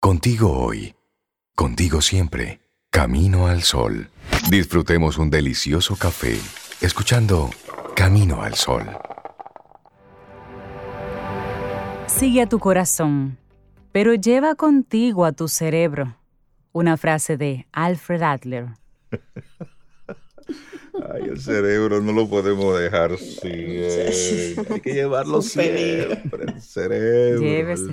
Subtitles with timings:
[0.00, 0.94] Contigo hoy.
[1.56, 2.60] Contigo siempre.
[2.88, 4.10] Camino al sol.
[4.48, 6.38] Disfrutemos un delicioso café
[6.80, 7.50] escuchando
[7.96, 8.86] Camino al sol.
[12.06, 13.38] Sigue a tu corazón,
[13.90, 16.16] pero lleva contigo a tu cerebro.
[16.70, 18.68] Una frase de Alfred Adler.
[21.14, 23.48] Ay, el cerebro no lo podemos dejar así.
[24.70, 27.40] Hay que llevarlo siempre, el cerebro.
[27.40, 27.92] Llévese.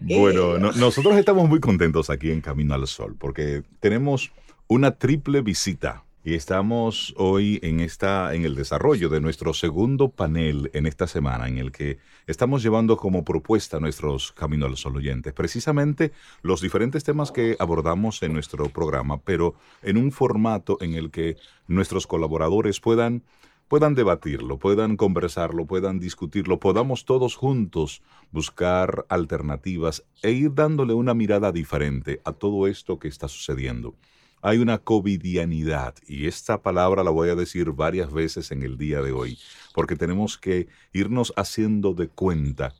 [0.00, 4.32] Bueno, no- nosotros estamos muy contentos aquí en Camino al Sol porque tenemos
[4.66, 10.70] una triple visita y estamos hoy en esta en el desarrollo de nuestro segundo panel
[10.72, 16.12] en esta semana en el que estamos llevando como propuesta nuestros Camino al oyentes precisamente
[16.40, 21.36] los diferentes temas que abordamos en nuestro programa, pero en un formato en el que
[21.68, 23.22] nuestros colaboradores puedan
[23.68, 31.12] puedan debatirlo, puedan conversarlo, puedan discutirlo, podamos todos juntos buscar alternativas e ir dándole una
[31.12, 33.94] mirada diferente a todo esto que está sucediendo.
[34.46, 39.00] Hay una covidianidad y esta palabra la voy a decir varias veces en el día
[39.00, 39.38] de hoy,
[39.72, 42.74] porque tenemos que irnos haciendo de cuenta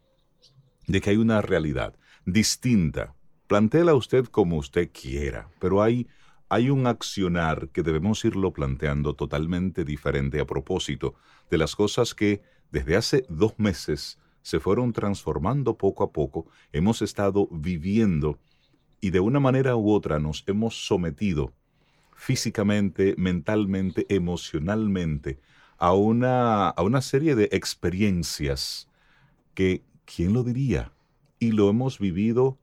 [0.86, 3.14] de que hay una realidad distinta.
[3.46, 6.06] Plantéela usted como usted quiera, pero hay,
[6.50, 11.14] hay un accionar que debemos irlo planteando totalmente diferente a propósito
[11.50, 12.42] de las cosas que
[12.72, 18.38] desde hace dos meses se fueron transformando poco a poco, hemos estado viviendo
[19.00, 21.52] y de una manera u otra nos hemos sometido
[22.16, 25.38] físicamente, mentalmente, emocionalmente
[25.78, 28.88] a una, a una serie de experiencias
[29.54, 30.92] que, ¿quién lo diría?
[31.38, 32.58] Y lo hemos vivido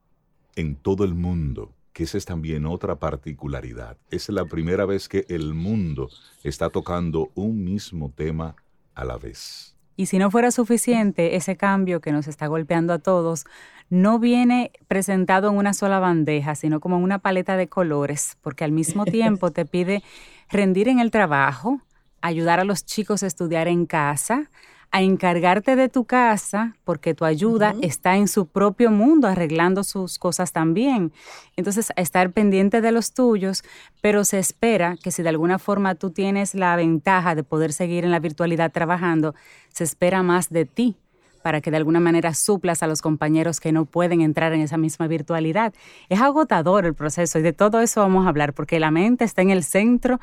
[0.55, 3.97] en todo el mundo, que esa es también otra particularidad.
[4.09, 6.09] Es la primera vez que el mundo
[6.43, 8.55] está tocando un mismo tema
[8.95, 9.75] a la vez.
[9.95, 13.45] Y si no fuera suficiente, ese cambio que nos está golpeando a todos
[13.91, 18.63] no viene presentado en una sola bandeja, sino como en una paleta de colores, porque
[18.63, 20.01] al mismo tiempo te pide
[20.49, 21.81] rendir en el trabajo,
[22.21, 24.49] ayudar a los chicos a estudiar en casa,
[24.91, 30.17] a encargarte de tu casa, porque tu ayuda está en su propio mundo, arreglando sus
[30.17, 31.11] cosas también.
[31.57, 33.63] Entonces, estar pendiente de los tuyos,
[34.01, 38.05] pero se espera que si de alguna forma tú tienes la ventaja de poder seguir
[38.05, 39.35] en la virtualidad trabajando,
[39.69, 40.97] se espera más de ti
[41.41, 44.77] para que de alguna manera suplas a los compañeros que no pueden entrar en esa
[44.77, 45.73] misma virtualidad.
[46.09, 49.41] Es agotador el proceso y de todo eso vamos a hablar, porque la mente está
[49.41, 50.19] en el centro,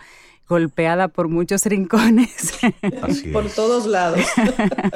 [0.49, 2.59] golpeada por muchos rincones.
[3.03, 4.21] Así Por todos lados.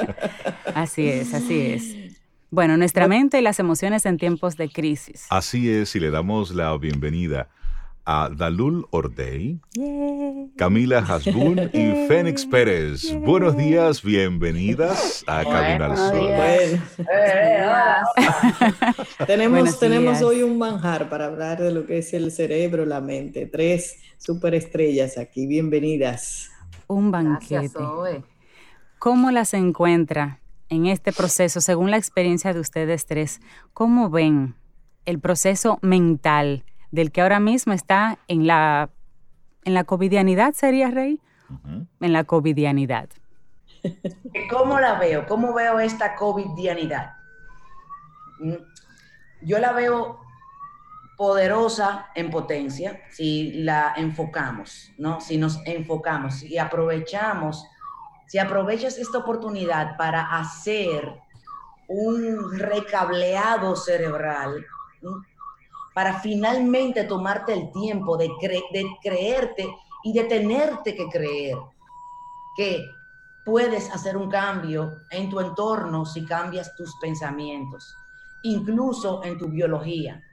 [0.75, 1.95] así es, así es.
[2.49, 5.25] Bueno, nuestra mente y las emociones en tiempos de crisis.
[5.29, 7.49] Así es, y le damos la bienvenida
[8.05, 9.59] a Dalul Ordey,
[10.57, 13.13] Camila Hasbun y Fénix Pérez.
[13.21, 16.27] Buenos días, bienvenidas a Camino al Sol.
[19.25, 20.23] Tenemos, Buenos tenemos días.
[20.23, 23.45] hoy un manjar para hablar de lo que es el cerebro, la mente.
[23.45, 26.49] Tres superestrellas aquí, bienvenidas.
[26.87, 27.79] Un banquete.
[28.99, 33.39] ¿Cómo las encuentra en este proceso, según la experiencia de ustedes tres?
[33.73, 34.55] ¿Cómo ven
[35.05, 38.91] el proceso mental del que ahora mismo está en la,
[39.63, 41.19] en la covidianidad, sería Rey?
[41.99, 43.09] En la covidianidad.
[44.51, 45.25] ¿Cómo la veo?
[45.25, 47.13] ¿Cómo veo esta covidianidad?
[48.39, 48.57] Mm,
[49.41, 50.19] Yo la veo
[51.17, 55.19] poderosa en potencia si la enfocamos, ¿no?
[55.19, 57.65] Si nos enfocamos y aprovechamos,
[58.27, 61.11] si aprovechas esta oportunidad para hacer
[61.87, 64.63] un recableado cerebral,
[65.01, 65.23] ¿no?
[65.93, 71.57] Para finalmente tomarte el tiempo de, cre- de creerte y de tenerte que creer
[72.55, 72.95] que
[73.45, 77.95] puedes hacer un cambio en tu entorno si cambias tus pensamientos,
[78.41, 80.23] incluso en tu biología.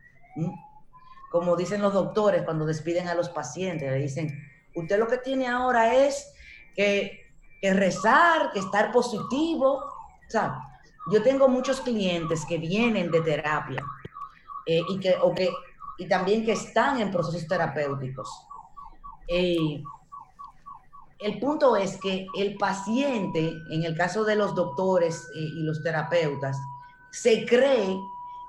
[1.31, 4.29] Como dicen los doctores cuando despiden a los pacientes, le dicen,
[4.75, 6.33] usted lo que tiene ahora es
[6.75, 7.21] que,
[7.61, 9.75] que rezar, que estar positivo.
[9.75, 10.59] O sea,
[11.13, 13.83] yo tengo muchos clientes que vienen de terapia
[14.71, 15.51] eh, y, que, o que,
[15.99, 18.29] y también que están en procesos terapéuticos.
[19.27, 19.83] El
[21.41, 26.57] punto es que el paciente, en el caso de los doctores eh, y los terapeutas,
[27.11, 27.99] se cree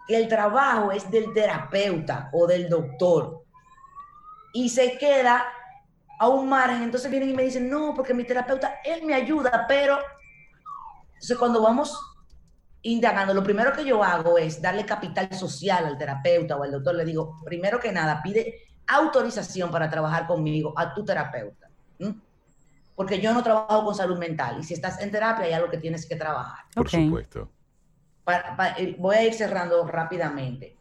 [0.07, 3.44] que el trabajo es del terapeuta o del doctor
[4.53, 5.44] y se queda
[6.19, 6.83] a un margen.
[6.83, 9.97] Entonces vienen y me dicen, no, porque mi terapeuta, él me ayuda, pero...
[11.13, 12.11] Entonces cuando vamos
[12.83, 16.95] indagando, lo primero que yo hago es darle capital social al terapeuta o al doctor.
[16.95, 21.69] Le digo, primero que nada, pide autorización para trabajar conmigo a tu terapeuta.
[22.95, 25.78] Porque yo no trabajo con salud mental y si estás en terapia hay algo que
[25.78, 26.66] tienes que trabajar.
[26.75, 27.50] Por supuesto.
[28.78, 30.77] Eh, voy a ir cerrando rápidamente.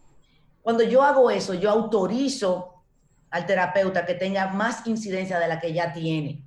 [0.62, 2.84] Cuando yo hago eso, yo autorizo
[3.30, 6.44] al terapeuta que tenga más incidencia de la que ya tiene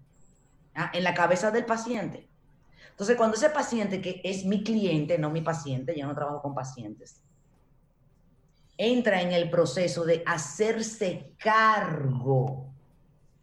[0.76, 0.92] ¿ah?
[0.94, 2.30] en la cabeza del paciente.
[2.94, 6.54] Entonces, cuando ese paciente, que es mi cliente, no mi paciente, yo no trabajo con
[6.54, 7.24] pacientes,
[8.78, 12.68] entra en el proceso de hacerse cargo,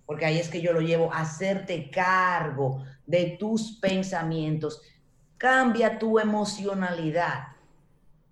[0.06, 4.82] porque ahí es que yo lo llevo, hacerte cargo de tus pensamientos,
[5.36, 7.48] cambia tu emocionalidad.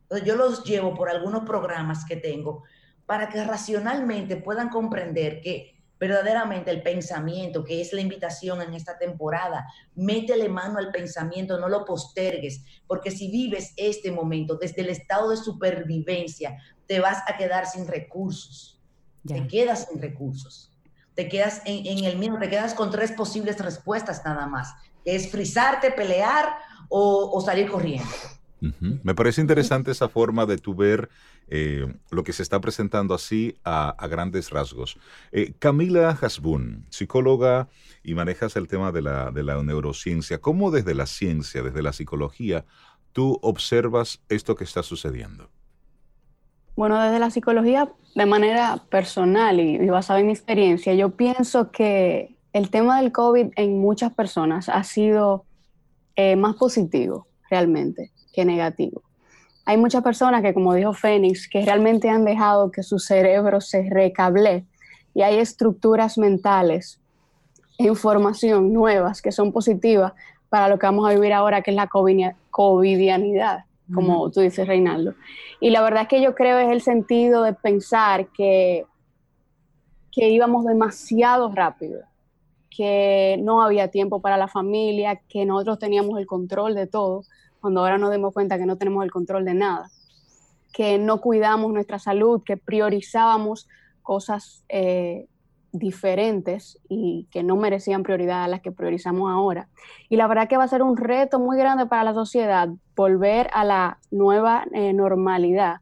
[0.02, 2.62] Entonces, yo los llevo por algunos programas que tengo
[3.06, 8.98] para que racionalmente puedan comprender que verdaderamente el pensamiento, que es la invitación en esta
[8.98, 9.66] temporada.
[9.94, 15.30] Métele mano al pensamiento, no lo postergues, porque si vives este momento desde el estado
[15.30, 16.56] de supervivencia,
[16.86, 18.80] te vas a quedar sin recursos.
[19.26, 20.72] Te quedas sin recursos.
[21.14, 24.72] Te quedas en, el mismo, te quedas con tres posibles respuestas nada más,
[25.04, 26.56] que es frizarte, pelear
[26.88, 28.08] o salir corriendo.
[28.60, 31.08] Me parece interesante esa forma de tu ver
[31.50, 34.98] eh, lo que se está presentando así a, grandes rasgos.
[35.32, 37.68] Eh, Camila Hasbun, psicóloga
[38.02, 40.40] y manejas el tema de la, neurociencia.
[40.40, 42.64] ¿Cómo desde la ciencia, desde la psicología,
[43.12, 45.50] tú observas esto que está sucediendo?
[46.76, 52.36] Bueno, desde la psicología, de manera personal y, basada en mi experiencia, yo pienso que
[52.52, 55.44] el tema del COVID en muchas personas ha sido
[56.14, 59.07] eh, más positivo realmente que negativo.
[59.68, 63.86] Hay muchas personas que, como dijo Fénix, que realmente han dejado que su cerebro se
[63.90, 64.64] recable
[65.12, 66.98] y hay estructuras mentales
[67.76, 70.14] e información nuevas que son positivas
[70.48, 71.86] para lo que vamos a vivir ahora, que es la
[72.50, 75.12] covidianidad, como tú dices, Reinaldo.
[75.60, 78.86] Y la verdad es que yo creo es el sentido de pensar que,
[80.10, 82.04] que íbamos demasiado rápido,
[82.74, 87.24] que no había tiempo para la familia, que nosotros teníamos el control de todo
[87.60, 89.90] cuando ahora nos demos cuenta que no tenemos el control de nada,
[90.72, 93.68] que no cuidamos nuestra salud, que priorizábamos
[94.02, 95.26] cosas eh,
[95.72, 99.68] diferentes y que no merecían prioridad a las que priorizamos ahora.
[100.08, 103.48] Y la verdad que va a ser un reto muy grande para la sociedad volver
[103.52, 105.76] a la nueva eh, normalidad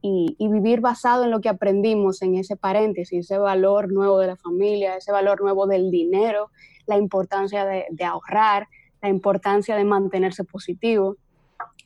[0.00, 4.36] y, vivir basado en lo que aprendimos en ese paréntesis, ese valor nuevo de la
[4.36, 6.50] familia, ese valor nuevo del dinero,
[6.86, 8.68] la importancia de ahorrar,
[9.02, 11.16] la importancia de mantenerse positivo.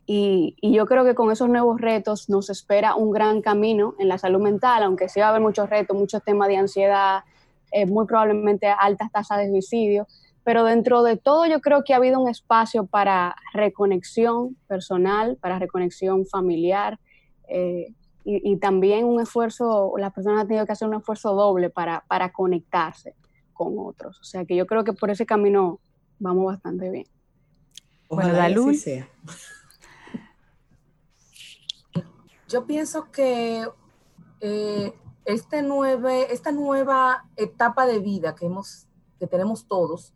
[0.07, 4.19] Y, yo creo que con esos nuevos retos nos espera un gran camino en la
[4.19, 7.25] salud mental, aunque sí va a haber muchos retos, muchos temas de ansiedad,
[7.71, 10.07] eh, muy probablemente altas tasas de suicidio,
[10.45, 15.59] pero dentro de todo yo creo que ha habido un espacio para reconexión personal, para
[15.59, 16.99] reconexión familiar
[17.49, 17.95] eh,
[18.25, 22.33] y, también un esfuerzo, las personas han tenido que hacer un esfuerzo doble para, para
[22.33, 23.17] conectarse
[23.53, 24.21] con otros.
[24.21, 25.81] O sea que yo creo que por ese camino
[26.23, 27.07] vamos bastante bien.
[28.09, 29.09] Ojalá bueno, sea.
[32.49, 33.67] Yo pienso que
[34.41, 34.93] eh,
[35.25, 38.87] este nueve, esta nueva etapa de vida que, hemos,
[39.19, 40.13] que tenemos todos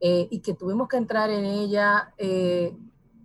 [0.00, 2.74] eh, y que tuvimos que entrar en ella eh,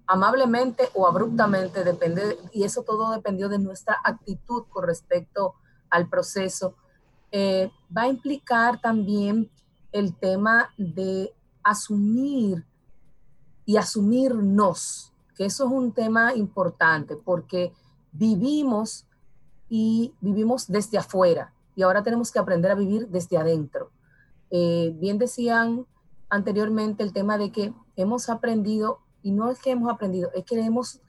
[0.06, 5.56] amablemente o abruptamente, depende, y eso todo dependió de nuestra actitud con respecto
[5.90, 6.76] al proceso,
[7.32, 9.50] va a implicar también
[9.92, 11.32] el tema de
[11.64, 12.66] asumir
[13.66, 17.72] y asumirnos, que eso es un tema importante porque
[18.12, 19.06] vivimos
[19.70, 23.90] y vivimos desde afuera y ahora tenemos que aprender a vivir desde adentro.
[24.52, 25.86] Eh, bien decían
[26.30, 30.60] anteriormente el tema de que hemos aprendido, y no es que hemos aprendido, es que
[30.60, 31.00] hemos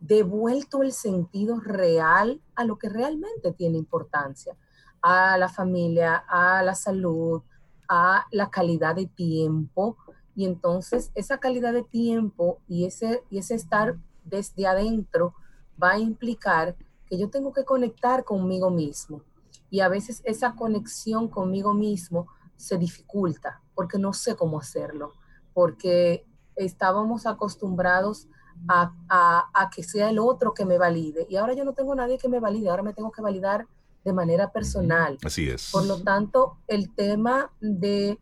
[0.00, 4.56] devuelto el sentido real a lo que realmente tiene importancia,
[5.00, 7.42] a la familia, a la salud,
[7.88, 9.96] a la calidad de tiempo.
[10.34, 15.34] Y entonces esa calidad de tiempo y ese, ese estar desde adentro
[15.82, 16.76] va a implicar
[17.06, 19.22] que yo tengo que conectar conmigo mismo.
[19.70, 25.12] Y a veces esa conexión conmigo mismo se dificulta porque no sé cómo hacerlo,
[25.52, 26.26] porque
[26.56, 28.28] estábamos acostumbrados
[28.68, 31.26] a, a, a, que sea el otro que me valide.
[31.28, 33.66] Y ahora yo no tengo nadie que me valide, ahora me tengo que validar
[34.06, 35.18] de manera personal.
[35.24, 35.70] Así es.
[35.72, 38.20] Por lo tanto, el tema de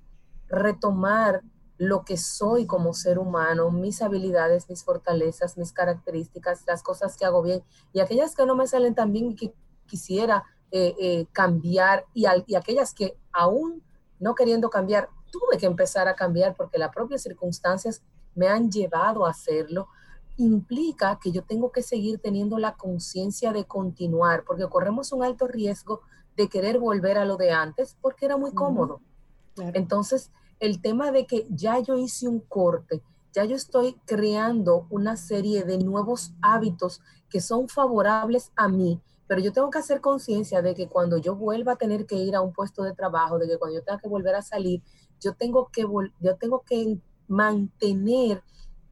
[0.48, 1.42] retomar
[1.76, 7.26] lo que soy como ser humano, mis habilidades, mis fortalezas, mis características, las cosas que
[7.26, 7.62] hago bien
[7.92, 9.52] y aquellas que no me salen tan bien y que
[9.84, 13.82] quisiera eh, eh, cambiar y, y aquellas que aún
[14.18, 18.02] no queriendo cambiar, tuve que empezar a cambiar porque las propias circunstancias
[18.34, 19.88] me han llevado a hacerlo
[20.36, 25.46] implica que yo tengo que seguir teniendo la conciencia de continuar, porque corremos un alto
[25.46, 26.00] riesgo
[26.36, 29.00] de querer volver a lo de antes porque era muy cómodo.
[29.56, 35.16] Entonces, el tema de que ya yo hice un corte, ya yo estoy creando una
[35.16, 40.62] serie de nuevos hábitos que son favorables a mí, pero yo tengo que hacer conciencia
[40.62, 43.48] de que cuando yo vuelva a tener que ir a un puesto de trabajo, de
[43.48, 44.82] que cuando yo tenga que volver a salir,
[45.20, 45.86] yo tengo que,
[46.20, 48.42] yo tengo que mantener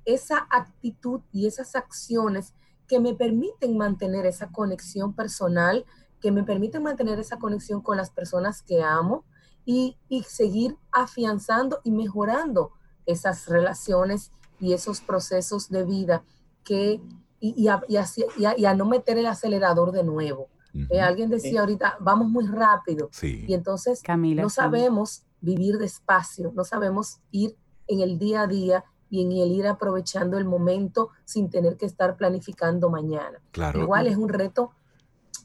[0.05, 2.55] esa actitud y esas acciones
[2.87, 5.85] que me permiten mantener esa conexión personal,
[6.21, 9.25] que me permiten mantener esa conexión con las personas que amo
[9.65, 12.73] y, seguir afianzando y mejorando
[13.07, 16.25] esas relaciones y esos procesos de vida
[16.65, 17.01] que,
[17.41, 20.49] y, a, no meter el acelerador de nuevo.
[20.91, 23.11] Eh, alguien decía ahorita, vamos muy rápido.
[23.23, 27.57] Y entonces no sabemos vivir despacio, no sabemos ir
[27.89, 31.85] en el día a día y en el ir aprovechando el momento sin tener que
[31.85, 33.43] estar planificando mañana.
[33.51, 33.83] Claro.
[33.83, 34.73] Igual es un reto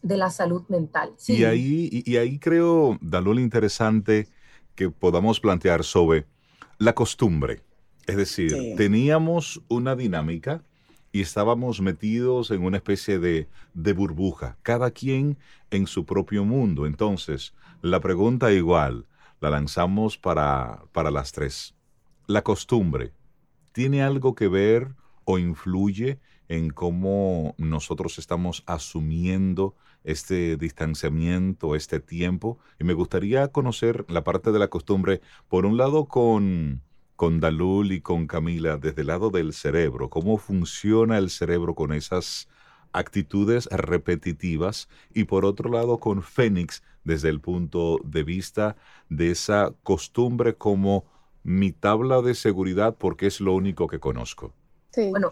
[0.02, 1.12] de la salud mental.
[1.28, 4.30] Y, ahí, y, ahí creo, Dalul, interesante
[4.74, 6.26] que podamos plantear sobre
[6.78, 7.62] la costumbre.
[8.06, 10.64] Es decir, teníamos una dinámica
[11.12, 15.38] y estábamos metidos en una especie de, de, burbuja, cada quien
[15.72, 16.86] en su propio mundo.
[16.86, 19.08] Entonces, la pregunta igual,
[19.42, 21.76] la lanzamos para, para las tres.
[22.28, 23.12] La costumbre,
[23.78, 32.58] ¿tiene algo que ver o influye en cómo nosotros estamos asumiendo este distanciamiento, este tiempo?
[32.80, 36.82] Y me gustaría conocer la parte de la costumbre, por un lado con,
[37.16, 41.94] con Dalul y con Camila, desde el lado del cerebro, cómo funciona el cerebro con
[41.94, 42.50] esas
[42.94, 48.76] actitudes repetitivas y por otro lado con Fénix desde el punto de vista
[49.10, 51.06] de esa costumbre como
[51.48, 54.54] mi tabla de seguridad porque es lo único que conozco.
[54.92, 55.10] Sí.
[55.12, 55.32] Bueno,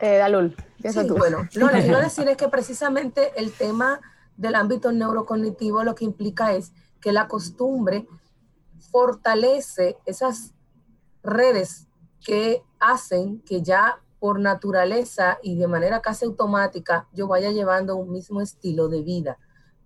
[0.00, 4.00] eh, Dalul, sí, Bueno, lo que quiero decir es que precisamente el tema
[4.36, 8.06] del ámbito neurocognitivo lo que implica es que la costumbre
[8.92, 10.54] fortalece esas
[11.24, 11.88] redes
[12.24, 18.12] que hacen que ya por naturaleza y de manera casi automática yo vaya llevando un
[18.12, 19.38] mismo estilo de vida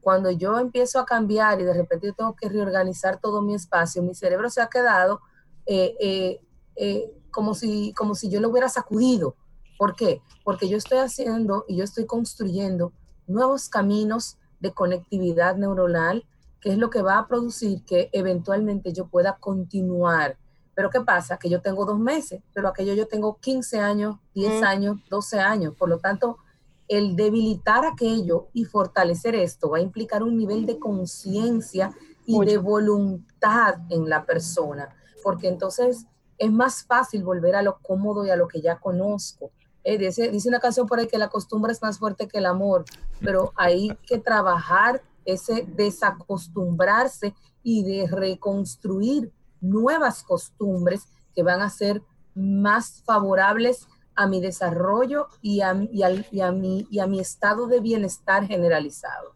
[0.07, 4.05] cuando yo empiezo a cambiar y de repente yo tengo que reorganizar todo mi espacio,
[4.05, 5.21] mi cerebro se ha quedado
[5.67, 6.41] eh, eh,
[6.77, 9.35] eh, como, si, como si yo lo hubiera sacudido.
[9.77, 10.23] ¿Por qué?
[10.45, 12.93] Porque yo estoy haciendo y yo estoy construyendo
[13.27, 16.25] nuevos caminos de conectividad neuronal,
[16.61, 20.37] que es lo que va a producir que eventualmente yo pueda continuar.
[20.77, 21.37] Pero ¿qué pasa?
[21.37, 25.75] Que yo tengo dos meses, pero aquello yo tengo 15 años, 10 años, 12 años.
[25.77, 26.39] Por lo tanto,
[26.89, 31.91] el debilitar aquello y fortalecer esto va a implicar un nivel de conciencia
[32.27, 36.07] y de voluntad en la persona, porque entonces
[36.39, 39.51] es más fácil volver a lo cómodo y a lo que ya conozco.
[39.85, 42.47] Eh, dice, dice una canción por ahí que la costumbre es más fuerte que el
[42.47, 42.85] amor,
[43.21, 52.03] pero hay que trabajar ese desacostumbrarse y de reconstruir nuevas costumbres que van a ser
[52.35, 53.87] más favorables
[54.17, 56.01] a mi desarrollo y a, y,
[56.33, 59.35] y a, mi, y a mi estado de bienestar generalizado.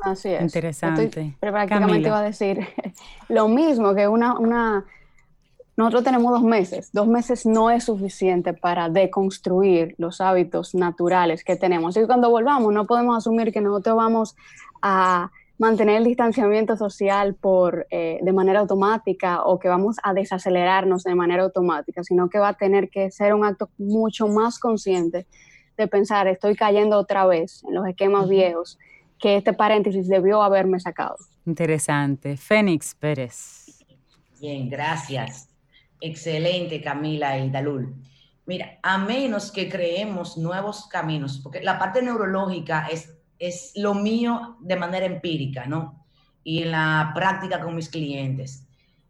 [0.00, 0.42] Así es.
[0.42, 1.36] Interesante.
[1.40, 2.66] prácticamente iba a decir
[3.28, 4.84] lo mismo que una, una...
[5.76, 6.90] Nosotros tenemos dos meses.
[6.92, 11.96] Dos meses no es suficiente para deconstruir los hábitos naturales que tenemos.
[11.96, 14.36] Y cuando volvamos, no podemos asumir que nosotros vamos
[14.82, 21.02] a mantener el distanciamiento social por, eh, de manera automática o que vamos a desacelerarnos
[21.02, 25.26] de manera automática, sino que va a tener que ser un acto mucho más consciente
[25.76, 28.78] de pensar, estoy cayendo otra vez en los esquemas viejos
[29.18, 31.16] que este paréntesis debió haberme sacado.
[31.46, 32.36] Interesante.
[32.36, 33.84] Fénix Pérez.
[34.40, 35.48] Bien, gracias.
[36.00, 37.94] Excelente, Camila y Dalul.
[38.46, 44.56] Mira, a menos que creemos nuevos caminos, porque la parte neurológica es es lo mío
[44.60, 46.04] de manera empírica, ¿no?
[46.42, 48.64] Y en la práctica con mis clientes.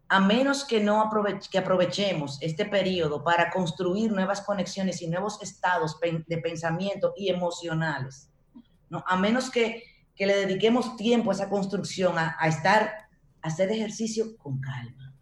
[0.09, 1.11] A menos que no
[1.51, 8.31] que aprovechemos este periodo para construir nuevas conexiones y nuevos estados de pensamiento y emocionales,
[8.89, 9.05] ¿no?
[9.07, 9.83] A menos que,
[10.17, 13.09] que le dediquemos tiempo a esa construcción, a, estar,
[13.43, 15.15] a hacer ejercicio con calma.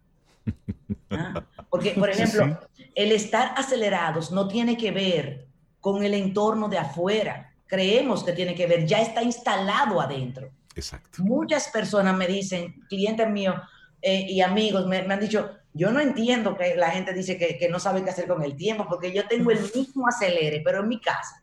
[1.11, 1.45] ¿ah?
[1.69, 2.61] Porque, por ejemplo,
[2.95, 5.49] el estar acelerados no tiene que ver
[5.81, 10.51] con el entorno de afuera creemos que tiene que ver, ya está instalado adentro.
[10.75, 11.23] Exacto.
[11.23, 13.57] Muchas personas me dicen, clientes míos
[14.03, 17.69] eh, y amigos me, han dicho, yo no entiendo que la gente dice que, que,
[17.69, 20.89] no sabe qué hacer con el tiempo, porque yo tengo el mismo acelere, pero en
[20.89, 21.43] mi casa.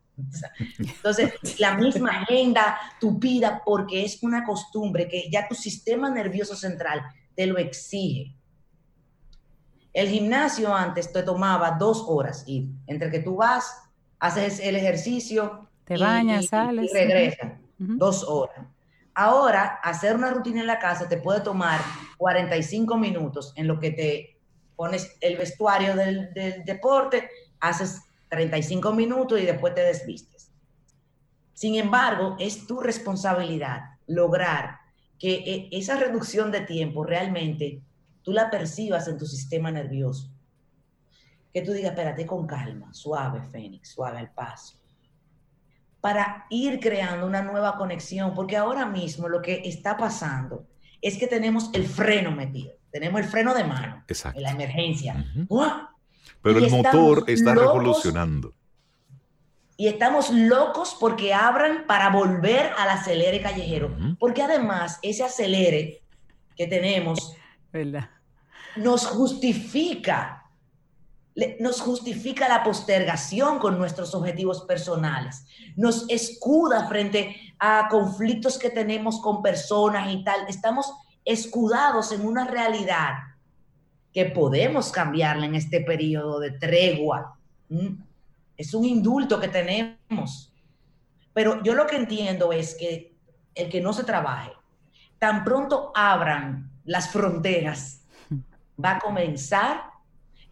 [0.77, 7.01] Entonces, la misma agenda tupida, porque es una costumbre que ya tu sistema nervioso central
[7.36, 8.36] te lo exige.
[9.94, 13.84] El gimnasio antes te tomaba dos horas ir, entre que tú vas,
[14.20, 16.91] haces el ejercicio, te bañas, sales.
[16.91, 18.65] Y regresa, dos horas.
[19.15, 21.79] Ahora, hacer una rutina en la casa te puede tomar
[22.17, 24.39] 45 minutos en lo que te
[24.75, 30.51] pones el vestuario del, del deporte, haces 35 minutos y después te desvistes.
[31.53, 34.79] Sin embargo, es tu responsabilidad lograr
[35.19, 37.81] que eh, esa reducción de tiempo realmente
[38.23, 40.29] tú la percibas en tu sistema nervioso.
[41.53, 44.82] Que tú digas, espérate con calma, suave, Fénix, suave al paso.
[46.03, 50.67] Para ir creando una nueva conexión, porque ahora mismo lo que está pasando
[51.01, 54.03] es que tenemos el freno metido, tenemos el freno de mano
[54.36, 55.25] en la emergencia.
[56.41, 58.53] Pero el motor está revolucionando.
[59.77, 63.95] Y estamos locos porque abran para volver al acelere callejero.
[64.19, 66.01] Porque además ese acelere
[66.57, 67.33] que tenemos
[68.75, 70.42] nos justifica,
[71.59, 75.45] nos justifica la postergación con nuestros objetivos personales.
[75.75, 80.47] Nos escuda frente a conflictos que tenemos con personas y tal.
[80.47, 80.93] Estamos
[81.25, 83.13] escudados en una realidad
[84.13, 87.39] que podemos cambiarla en este periodo de tregua.
[88.55, 90.53] Es un indulto que tenemos.
[91.33, 93.15] Pero yo lo que entiendo es que
[93.55, 94.51] el que no se trabaje,
[95.17, 98.03] tan pronto abran las fronteras,
[98.83, 99.92] va a comenzar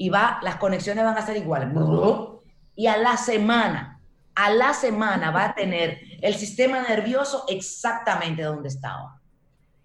[0.01, 1.69] y va, las conexiones van a ser iguales.
[2.75, 4.01] Y a la semana,
[4.33, 9.21] a la semana va a tener el sistema nervioso exactamente donde estaba.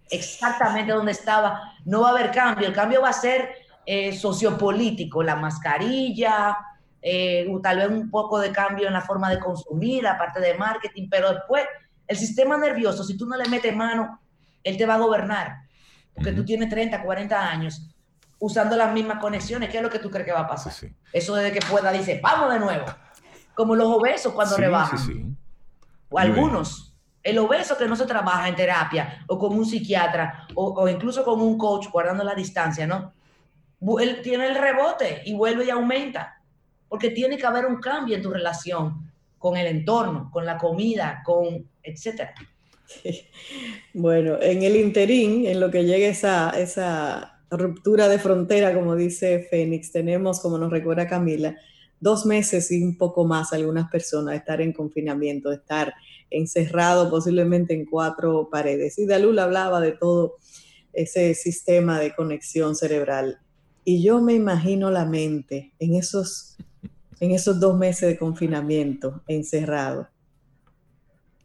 [0.08, 1.70] Exactamente donde estaba.
[1.84, 2.66] No va a haber cambio.
[2.66, 6.56] El cambio va a ser eh, sociopolítico, la mascarilla,
[7.02, 10.54] eh, tal vez un poco de cambio en la forma de consumir, la parte de
[10.54, 11.66] marketing, pero después
[12.06, 14.18] el sistema nervioso, si tú no le metes mano,
[14.64, 15.58] él te va a gobernar,
[16.14, 17.95] porque tú tienes 30, 40 años
[18.38, 20.72] usando las mismas conexiones, ¿qué es lo que tú crees que va a pasar?
[21.12, 22.84] Eso desde que pueda dice, vamos de nuevo,
[23.54, 25.36] como los obesos cuando rebajan,
[26.08, 26.92] o algunos.
[27.22, 31.24] El obeso que no se trabaja en terapia o con un psiquiatra o, o incluso
[31.24, 33.12] con un coach guardando la distancia, ¿no?
[34.00, 36.40] Él tiene el rebote y vuelve y aumenta
[36.88, 41.22] porque tiene que haber un cambio en tu relación con el entorno, con la comida,
[41.24, 42.34] con etcétera.
[43.94, 49.46] Bueno, en el interín, en lo que llega esa, esa ruptura de frontera, como dice
[49.50, 51.56] Fénix, tenemos, como nos recuerda Camila,
[52.00, 55.94] dos meses y un poco más algunas personas de estar en confinamiento, de estar
[56.30, 58.98] encerrado posiblemente en cuatro paredes.
[58.98, 60.36] Y Dalula hablaba de todo
[60.92, 63.38] ese sistema de conexión cerebral.
[63.84, 66.56] Y yo me imagino la mente en esos
[67.20, 70.08] en esos dos meses de confinamiento encerrado.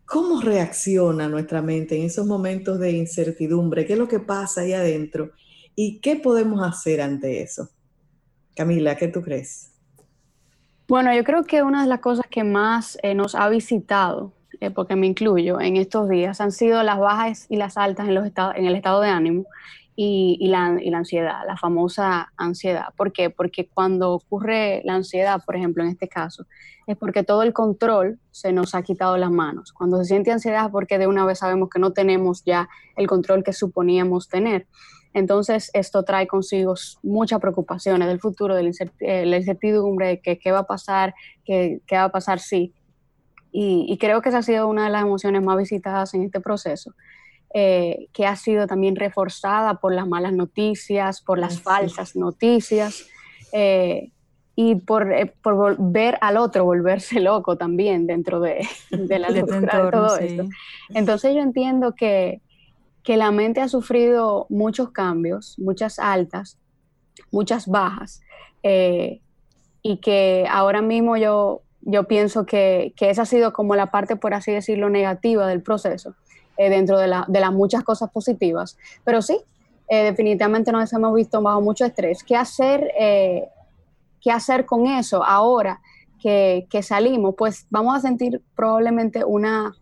[0.05, 3.85] ¿Cómo reacciona nuestra mente en esos momentos de incertidumbre?
[3.85, 5.31] ¿Qué es lo que pasa ahí adentro?
[5.75, 7.69] ¿Y qué podemos hacer ante eso?
[8.55, 9.71] Camila, ¿qué tú crees?
[10.87, 14.71] Bueno, yo creo que una de las cosas que más eh, nos ha visitado, eh,
[14.71, 18.25] porque me incluyo, en estos días han sido las bajas y las altas en, los
[18.25, 19.45] en el estado de ánimo
[20.03, 22.85] y, la, y, la, ansiedad, la famosa ansiedad.
[22.97, 23.29] ¿Por qué?
[23.29, 26.47] Porque cuando ocurre la ansiedad, por ejemplo, en este caso,
[26.87, 29.71] es porque todo el control se nos ha quitado las manos.
[29.71, 33.05] Cuando se siente ansiedad es porque de una vez sabemos que no tenemos ya el
[33.05, 34.65] control que suponíamos tener.
[35.13, 40.51] Entonces, esto trae consigo muchas preocupaciones del futuro, de la, eh, incertidumbre de que, qué
[40.51, 41.13] va a pasar,
[41.45, 42.73] qué, qué va a pasar si.
[43.51, 46.39] Y, y creo que esa ha sido una de las emociones más visitadas en este
[46.39, 46.95] proceso.
[47.53, 53.09] Eh, que ha sido también reforzada por las malas noticias, por las falsas noticias
[53.51, 54.11] eh,
[54.55, 59.83] y por, eh, por, ver al otro volverse loco también dentro de, de la locura
[59.83, 60.45] de todo esto.
[60.93, 62.39] Entonces yo entiendo que,
[63.03, 66.57] que la mente ha sufrido muchos cambios, muchas altas,
[67.31, 68.21] muchas bajas,
[68.63, 74.15] y que ahora mismo yo, yo pienso que, que, esa ha sido como la parte,
[74.15, 76.15] por así decirlo, negativa del proceso.
[76.61, 78.77] Eh, dentro de, las muchas cosas positivas.
[79.03, 79.39] Pero sí,
[79.87, 82.23] eh, definitivamente nos hemos visto bajo mucho estrés.
[82.23, 83.47] ¿Qué hacer, eh,
[84.21, 85.81] qué hacer con eso ahora
[86.21, 87.33] que, salimos?
[87.35, 89.75] Pues vamos a sentir probablemente una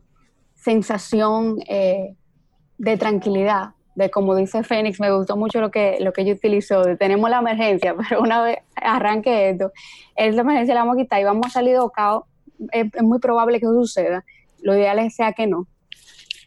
[0.56, 6.34] sensación de tranquilidad, de como dice Fénix, me gustó mucho lo que, lo que ella
[6.34, 9.74] utilizó, de tenemos la emergencia, pero una vez arranque esto,
[10.16, 12.24] es la emergencia la vamos a quitar y vamos a salir de caos,
[12.72, 14.24] es, es, muy probable que suceda,
[14.62, 15.68] lo ideal es sea que no,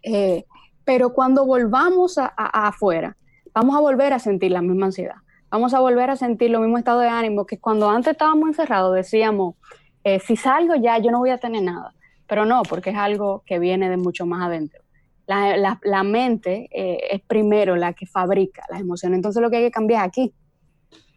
[0.02, 0.44] eh,
[0.84, 3.16] pero cuando volvamos a, afuera,
[3.54, 5.16] vamos a volver a sentir la misma ansiedad.
[5.50, 8.94] Vamos a volver a sentir lo mismo estado de ánimo que cuando antes estábamos encerrados
[8.94, 9.54] decíamos,
[10.02, 11.94] eh, si salgo ya yo no voy a tener nada.
[12.26, 14.80] Pero no, porque es algo que viene de mucho más adentro.
[15.26, 19.16] La, mente eh, es primero la que fabrica las emociones.
[19.16, 20.34] Entonces lo que hay que cambiar es aquí.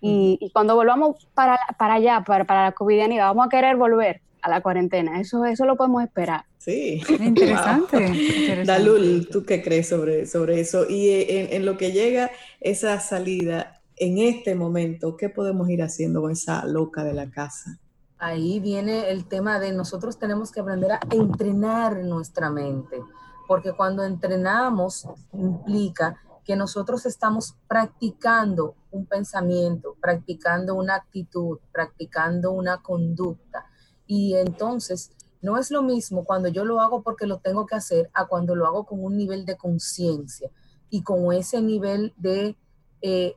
[0.01, 4.49] Y, cuando volvamos para, para allá, para, para la covidianidad, vamos a querer volver a
[4.49, 5.19] la cuarentena.
[5.19, 6.45] Eso, eso lo podemos esperar.
[6.59, 7.01] Sí.
[7.19, 8.63] Interesante.
[8.63, 10.85] Dalul, ¿tú qué crees sobre, sobre eso?
[10.87, 12.29] Y eh, en, lo que llega
[12.61, 17.79] esa salida, en este momento, ¿qué podemos ir haciendo con esa loca de la casa?
[18.17, 23.03] ahí viene el tema de nosotros tenemos que aprender a entrenar nuestra mente,
[23.45, 32.81] porque cuando entrenamos implica que nosotros estamos practicando un pensamiento, practicando una actitud, practicando una
[32.81, 33.65] conducta.
[34.07, 38.09] Y entonces no es lo mismo cuando yo lo hago porque lo tengo que hacer
[38.13, 40.49] a cuando lo hago con un nivel de conciencia
[40.89, 42.55] y con ese nivel de,
[43.01, 43.35] eh,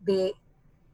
[0.00, 0.34] de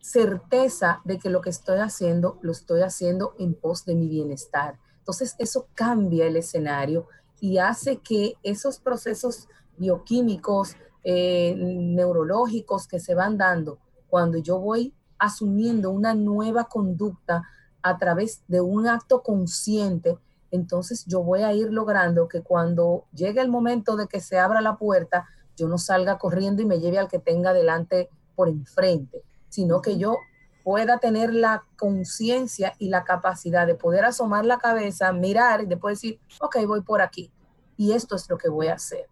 [0.01, 4.79] certeza de que lo que estoy haciendo lo estoy haciendo en pos de mi bienestar.
[4.99, 7.09] Entonces eso cambia el escenario
[7.41, 14.95] y hace que esos procesos bioquímicos, eh, neurológicos que se van dando cuando yo voy
[15.19, 17.43] asumiendo una nueva conducta
[17.83, 20.19] a través de un acto consciente,
[20.51, 24.61] entonces yo voy a ir logrando que cuando llegue el momento de que se abra
[24.61, 29.23] la puerta, yo no salga corriendo y me lleve al que tenga delante por enfrente,
[29.49, 30.19] sino que yo
[30.63, 36.01] pueda tener la conciencia y la capacidad de poder asomar la cabeza, mirar y después
[36.01, 37.33] decir, ok, voy por aquí.
[37.77, 39.07] Y esto es lo que voy a hacer.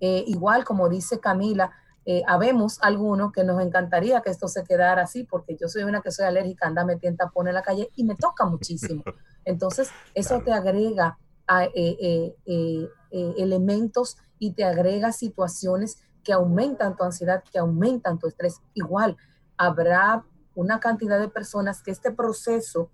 [0.00, 1.72] Eh, igual, como dice Camila,
[2.06, 6.02] eh, habemos algunos que nos encantaría que esto se quedara así, porque yo soy una
[6.02, 9.02] que soy alérgica, anda me tienta pone en la calle y me toca muchísimo.
[9.44, 12.34] Entonces, eso te agrega a, eh,
[13.10, 18.60] elementos y te agrega situaciones que aumentan tu ansiedad, que aumentan tu estrés.
[18.74, 19.16] Igual,
[19.56, 22.90] habrá una cantidad de personas que este proceso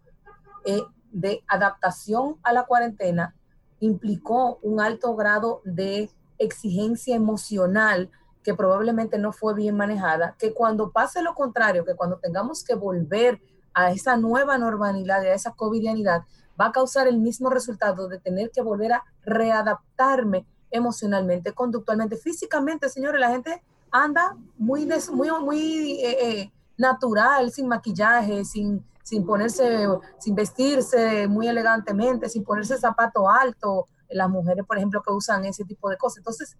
[1.11, 3.35] de adaptación a la cuarentena
[3.81, 8.11] implicó un alto grado de exigencia emocional
[8.43, 12.75] que probablemente no fue bien manejada, que cuando pase lo contrario, que cuando tengamos que
[12.75, 13.41] volver
[13.75, 16.23] a esa nueva normalidad, a esa covidianidad,
[16.61, 22.89] va a causar el mismo resultado de tener que volver a readaptarme emocionalmente, conductualmente, físicamente,
[22.89, 29.87] señores, la gente anda muy, muy, muy eh, eh, natural, sin maquillaje, sin, sin ponerse,
[30.19, 35.65] sin vestirse muy elegantemente, sin ponerse zapato alto, las mujeres, por ejemplo, que usan ese
[35.65, 36.19] tipo de cosas.
[36.19, 36.57] Entonces,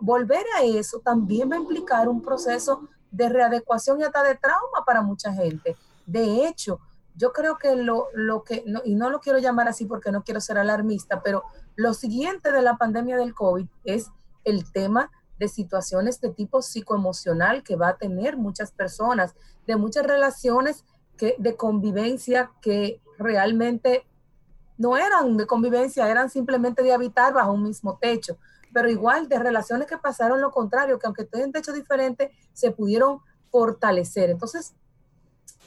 [0.00, 4.84] volver a eso también va a implicar un proceso de readecuación y hasta de trauma
[4.84, 5.76] para mucha gente.
[6.06, 6.80] De hecho,
[7.14, 10.40] yo creo que lo, lo que, y no lo quiero llamar así porque no quiero
[10.40, 11.44] ser alarmista, pero
[11.76, 14.10] lo siguiente de la pandemia del COVID es
[14.44, 19.34] el tema de situaciones de tipo psicoemocional que va a tener muchas personas,
[19.66, 20.84] de muchas relaciones
[21.16, 24.06] que, de convivencia que realmente
[24.78, 28.38] no eran de convivencia, eran simplemente de habitar bajo un mismo techo,
[28.72, 32.70] pero igual de relaciones que pasaron lo contrario, que aunque estén en techo diferente, se
[32.70, 34.30] pudieron fortalecer.
[34.30, 34.74] Entonces,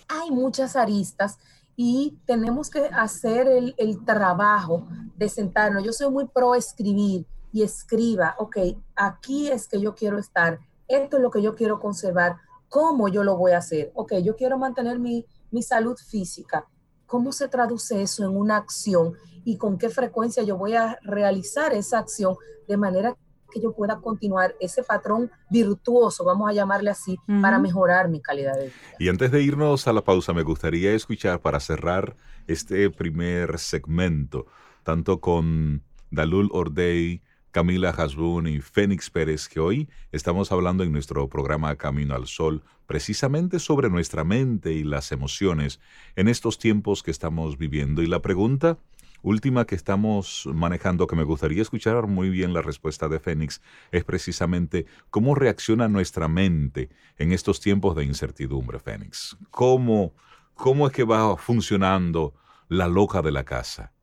[0.08, 1.38] hay muchas aristas
[1.76, 5.84] y tenemos que hacer el, el trabajo de sentarnos.
[5.84, 8.58] Yo soy muy pro escribir y escriba, ok,
[8.96, 12.38] aquí es que yo quiero estar, esto es lo que yo quiero conservar,
[12.70, 13.91] ¿cómo yo lo voy a hacer?
[13.96, 16.68] Ok, yo quiero mantener mi, mi salud física,
[17.06, 19.13] ¿Cómo se traduce eso en una acción
[19.44, 22.36] y con qué frecuencia yo voy a realizar esa acción
[22.68, 23.15] de manera
[23.56, 28.54] que yo pueda continuar ese patrón virtuoso, vamos a llamarle así, para mejorar mi calidad
[28.56, 28.76] de vida.
[29.00, 34.48] Y antes de irnos a la pausa, me gustaría escuchar para cerrar este primer segmento,
[34.84, 37.22] tanto con Dalul Ordey,
[37.56, 42.65] Camila Hasbun y Fénix Pérez, que hoy estamos hablando en nuestro programa Camino al Sol
[42.86, 45.80] precisamente sobre nuestra mente y las emociones
[46.18, 48.02] en estos tiempos que estamos viviendo.
[48.02, 48.78] Y la pregunta
[49.22, 54.04] última que estamos manejando, que me gustaría escuchar muy bien la respuesta de Fénix, es
[54.04, 59.38] precisamente cómo reacciona nuestra mente en estos tiempos de incertidumbre, Fénix.
[59.50, 60.13] ¿Cómo,
[60.56, 62.34] cómo es que va funcionando
[62.68, 63.94] la loca de la casa?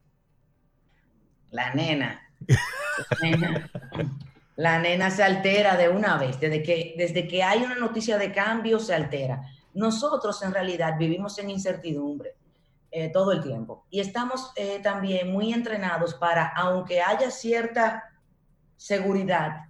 [1.50, 2.31] La nena
[4.56, 8.32] la nena se altera de una vez, desde que, desde que hay una noticia de
[8.32, 9.42] cambio se altera.
[9.74, 12.34] Nosotros en realidad vivimos en incertidumbre
[12.90, 18.04] eh, todo el tiempo y estamos eh, también muy entrenados para, aunque haya cierta
[18.76, 19.66] seguridad,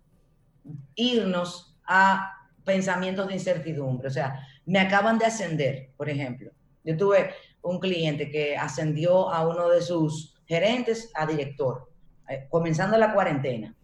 [0.95, 2.33] irnos a
[2.65, 4.09] pensamientos de incertidumbre.
[4.09, 6.51] O sea, me acaban de ascender, por ejemplo.
[6.85, 7.33] Yo tuve
[7.63, 11.92] un cliente que ascendió a uno de sus gerentes a director
[12.33, 13.75] eh, comenzando la cuarentena.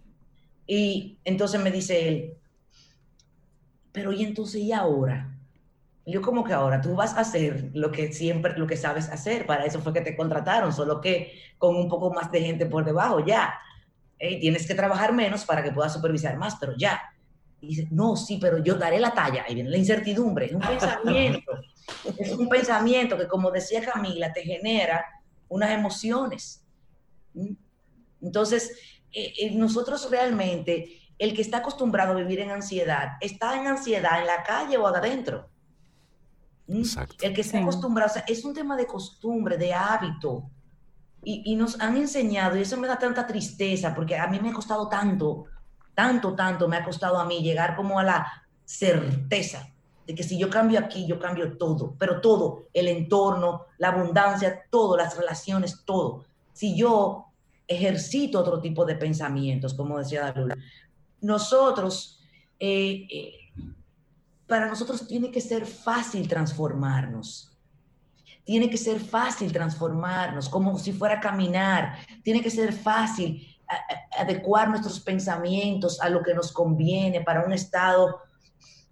[0.66, 2.34] Y entonces me dice él,
[3.92, 5.34] pero y entonces y ahora?
[6.06, 9.44] Yo como que ahora tú vas a hacer lo que siempre, lo que sabes hacer,
[9.44, 12.84] para eso fue que te contrataron, solo que con un poco más de gente por
[12.84, 13.54] debajo, ya.
[14.18, 17.00] y tienes que trabajar menos para que puedas supervisar más, pero ya.
[17.60, 19.44] Y dice, no, sí, pero yo daré la talla.
[19.46, 21.52] Ahí viene la incertidumbre, es un pensamiento.
[22.18, 25.04] es un pensamiento que, como decía Camila, te genera
[25.48, 26.64] unas emociones.
[28.20, 28.26] ¿Mm?
[28.26, 28.72] Entonces,
[29.12, 34.20] eh, eh, nosotros realmente, el que está acostumbrado a vivir en ansiedad, ¿está en ansiedad
[34.20, 35.48] en la calle o adentro?
[36.66, 40.50] El que se acostumbrado, o sea, es un tema de costumbre, de hábito.
[41.22, 44.50] Y, y, nos han enseñado, y eso me da tanta tristeza, porque a mí me
[44.50, 45.46] ha costado tanto,
[45.94, 49.66] tanto, tanto, me ha costado a mí llegar como a la certeza
[50.08, 54.64] de que si yo cambio aquí, yo cambio todo, pero todo, el entorno, la abundancia,
[54.70, 56.24] todo, las relaciones, todo.
[56.54, 57.27] Si yo
[57.68, 60.56] ejercito otro tipo de pensamientos, como decía Dalula,
[61.20, 62.20] nosotros,
[62.58, 63.32] eh, eh,
[64.46, 67.52] para nosotros tiene que ser fácil transformarnos.
[68.44, 71.98] Tiene que ser fácil transformarnos, como si fuera caminar.
[72.22, 73.46] Tiene que ser fácil
[74.18, 78.22] adecuar nuestros pensamientos a lo que nos conviene para un estado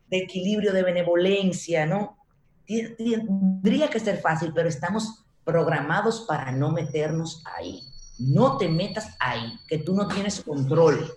[0.09, 2.19] de equilibrio, de benevolencia, ¿no?
[2.67, 7.81] Tendría que ser fácil, pero estamos programados para no meternos ahí.
[8.19, 11.13] No te metas ahí, que tú no tienes control.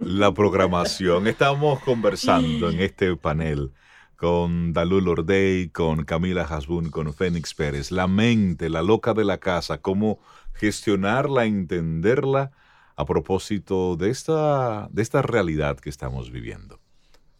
[0.00, 1.26] La programación.
[1.26, 3.70] Estamos conversando en este panel
[4.16, 7.90] con Dalul Ordey, con Camila Hasbun, con Fénix Pérez.
[7.92, 10.18] La mente, la loca de la casa, cómo
[10.54, 12.50] gestionarla, entenderla
[12.96, 16.80] a propósito de esta, de esta realidad que estamos viviendo.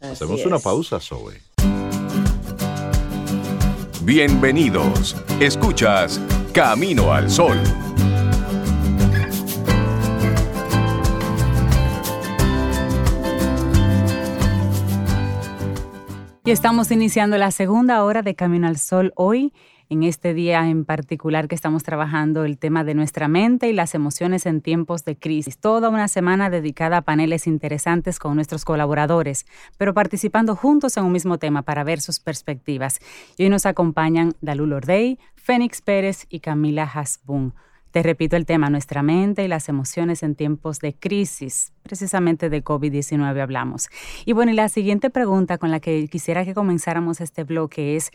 [0.01, 1.43] Hacemos una pausa, Zoe.
[4.03, 5.16] Bienvenidos.
[5.40, 6.21] Escuchas
[6.55, 7.59] Camino al Sol.
[16.51, 19.53] Estamos iniciando la segunda hora de Camino al Sol hoy
[19.89, 23.95] en este día en particular que estamos trabajando el tema de nuestra mente y las
[23.95, 25.59] emociones en tiempos de crisis.
[25.59, 29.47] Toda una semana dedicada a paneles interesantes con nuestros colaboradores,
[29.79, 32.99] pero participando juntos en un mismo tema para ver sus perspectivas.
[33.37, 37.55] Y hoy nos acompañan Dalul Ordey, Fénix Pérez y Camila Hasbun.
[37.90, 41.72] Te repito el tema, nuestra mente y las emociones en tiempos de crisis.
[41.83, 43.88] Precisamente de COVID-19 hablamos.
[44.24, 48.12] Y bueno, y la siguiente pregunta con la que quisiera que comenzáramos este bloque es,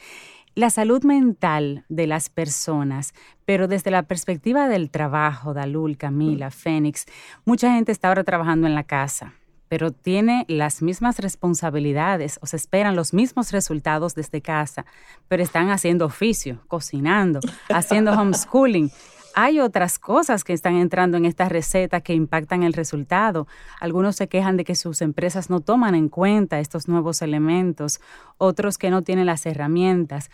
[0.55, 7.05] la salud mental de las personas, pero desde la perspectiva del trabajo, Dalul, Camila, Fénix,
[7.43, 9.33] mucha gente está ahora trabajando en la casa,
[9.67, 14.85] pero tiene las mismas responsabilidades o se esperan los mismos resultados desde casa,
[15.27, 18.89] pero están haciendo oficio, cocinando, haciendo homeschooling
[19.35, 23.47] hay otras cosas que están entrando en esta receta que impactan el resultado.
[23.81, 27.99] Algunos se quejan de que sus empresas no toman en cuenta estos nuevos elementos,
[28.37, 30.31] otros que no tienen las herramientas.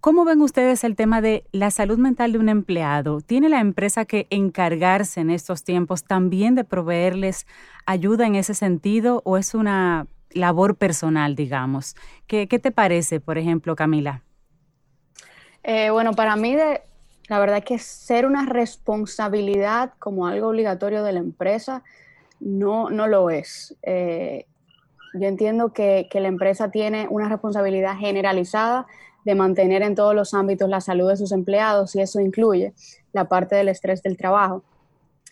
[0.00, 3.20] ¿Cómo ven ustedes el tema de la salud mental de un empleado?
[3.20, 7.46] ¿Tiene la empresa que encargarse en estos tiempos también de proveerles
[7.86, 11.94] ayuda en ese sentido o es una labor personal, digamos?
[12.26, 14.22] ¿Qué, te parece, por ejemplo, Camila?
[15.62, 16.80] Eh, bueno, para mí de,
[17.30, 21.84] la verdad que ser una responsabilidad como algo obligatorio de la empresa
[22.40, 23.76] no, no lo es.
[23.82, 24.46] Eh,
[25.14, 28.88] yo entiendo que, la empresa tiene una responsabilidad generalizada
[29.24, 32.74] de mantener en todos los ámbitos la salud de sus empleados y eso incluye
[33.12, 34.64] la parte del estrés del trabajo.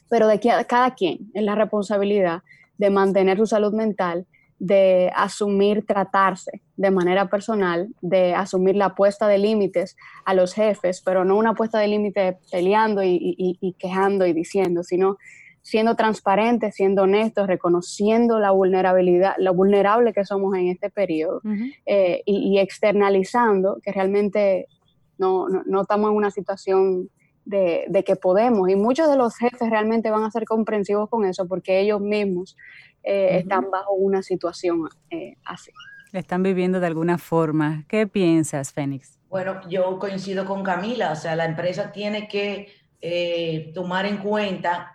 [0.08, 2.44] Pero de cada quien es la responsabilidad
[2.76, 4.24] de mantener su salud mental
[4.58, 11.00] de asumir tratarse de manera personal, de asumir la puesta de límites a los jefes,
[11.04, 15.16] pero no una puesta de límites peleando y, quejando y diciendo, sino
[15.62, 21.40] siendo transparentes, siendo honestos, reconociendo la vulnerabilidad, lo vulnerable que somos en este periodo
[21.86, 24.66] eh, y, externalizando que realmente
[25.18, 25.46] no,
[25.80, 27.10] estamos en una situación
[27.44, 28.68] de, de, que podemos.
[28.68, 32.56] Y muchos de los jefes realmente van a ser comprensivos con eso porque ellos mismos
[33.02, 35.70] eh, están bajo una situación eh, así.
[36.12, 37.84] Están viviendo de alguna forma.
[37.88, 39.18] ¿Qué piensas, Fénix?
[39.28, 44.92] Bueno, yo coincido con Camila, o sea, la empresa tiene que eh, tomar en cuenta,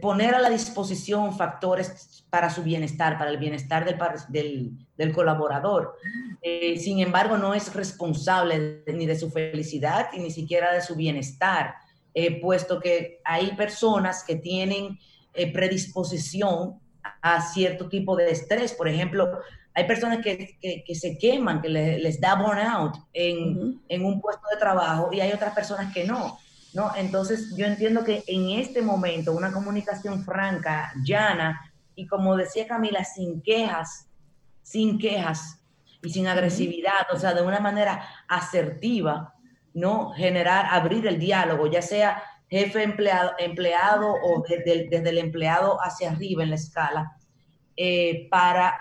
[0.00, 3.84] poner a la disposición factores para su bienestar, para el bienestar
[4.28, 5.96] del, del, colaborador.
[6.76, 11.74] sin embargo, no es responsable ni de su felicidad y ni siquiera de su bienestar,
[12.40, 14.98] puesto que hay personas que tienen
[15.34, 16.78] eh, predisposición
[17.20, 18.72] a cierto tipo de estrés.
[18.72, 19.40] Por ejemplo,
[19.74, 24.58] hay personas que, que, se queman, que les, da burnout en, en, un puesto de
[24.58, 26.38] trabajo y hay otras personas que no.
[26.74, 26.94] ¿no?
[26.96, 33.04] Entonces, yo entiendo que en este momento una comunicación franca, llana y como decía Camila,
[33.04, 34.08] sin quejas,
[34.62, 35.60] sin quejas
[36.02, 39.34] y sin agresividad, o sea, de una manera asertiva,
[39.74, 40.10] ¿no?
[40.12, 46.42] Generar, abrir el diálogo, ya sea jefe empleado, empleado o desde el, empleado hacia arriba
[46.42, 47.16] en la escala,
[47.78, 48.78] eh, para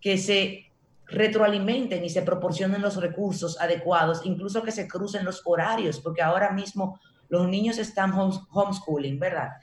[0.00, 0.70] que se
[1.06, 6.52] retroalimenten y se proporcionen los recursos adecuados, incluso que se crucen los horarios, porque ahora
[6.52, 9.54] mismo los niños están homeschooling, ¿verdad?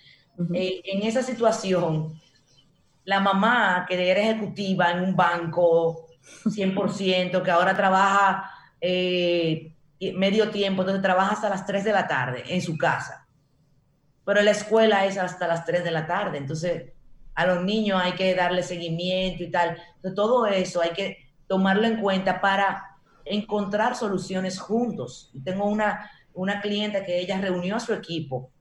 [0.54, 2.20] Eh, en esa situación,
[3.06, 6.08] la mamá que era ejecutiva en un banco
[6.44, 9.73] 100%, que ahora trabaja eh,
[10.12, 13.28] medio tiempo, entonces trabaja hasta las 3 de la tarde en su casa.
[14.26, 16.94] Pero la escuela es hasta las 3 de la tarde, entonces
[17.36, 19.78] a los niños hay que darle seguimiento y tal.
[19.96, 25.32] Entonces, todo eso hay que tomarlo en cuenta para encontrar soluciones juntos.
[25.44, 28.52] Tengo una, una clienta que ella reunió a su equipo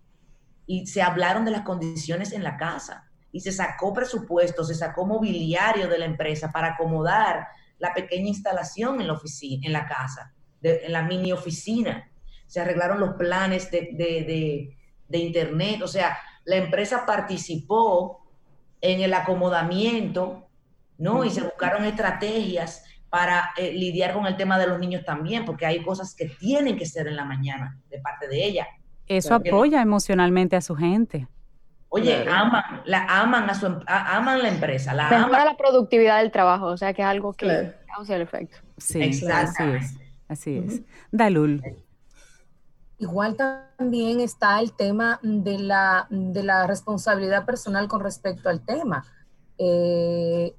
[0.67, 5.07] y se hablaron de las condiciones en la casa y se sacó presupuesto, se sacó
[5.07, 10.33] mobiliario de la empresa para acomodar la pequeña instalación en la oficina, en la casa,
[10.63, 12.11] en la mini oficina.
[12.47, 14.77] Se arreglaron los planes de,
[15.11, 18.27] internet, o sea, la empresa participó
[18.81, 20.49] en el acomodamiento,
[20.99, 21.25] ¿no?
[21.25, 25.67] Y se buscaron estrategias para eh, lidiar con el tema de los niños también, porque
[25.67, 28.67] hay cosas que tienen que ser en la mañana de parte de ella.
[29.07, 31.29] Eso apoya emocionalmente a su gente.
[31.95, 36.31] Oye, aman, la aman a su em, aman la empresa, la Mejora la productividad del
[36.31, 38.57] trabajo, o sea que es algo que causa el efecto.
[38.79, 39.99] Sí, así es.
[40.33, 40.81] Así es.
[41.11, 41.63] Dalul.
[42.99, 49.05] Igual también está el tema de la, de la responsabilidad personal con respecto al tema.
[49.59, 50.55] Eh,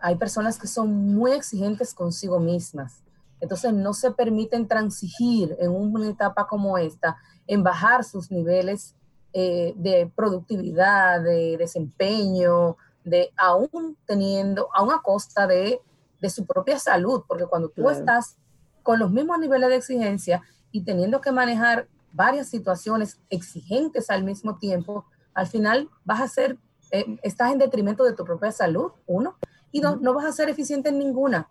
[0.00, 3.02] hay personas que son muy exigentes consigo mismas.
[3.40, 7.16] Entonces no se permiten transigir en una etapa como esta,
[7.46, 8.94] en bajar sus niveles
[9.32, 15.80] eh, de productividad, de desempeño, de aún teniendo, aún a costa de,
[16.20, 18.36] de su propia salud, porque cuando tú estás
[18.88, 24.56] con los mismos niveles de exigencia y teniendo que manejar varias situaciones exigentes al mismo
[24.56, 26.56] tiempo, al final vas a ser,
[26.90, 29.36] eh, estás en detrimento de tu propia salud, uno,
[29.72, 31.50] y dos, no vas a ser eficiente en ninguna,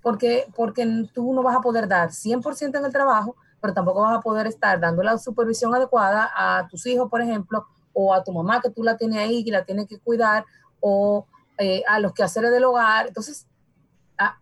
[0.00, 4.16] porque, porque tú no vas a poder dar 100% en el trabajo, pero tampoco vas
[4.16, 8.32] a poder estar dando la supervisión adecuada a tus hijos, por ejemplo, o a tu
[8.32, 10.46] mamá que tú la tienes ahí, que la tienes que cuidar,
[10.80, 11.26] o
[11.58, 13.08] eh, a los quehaceres del hogar.
[13.08, 13.46] Entonces,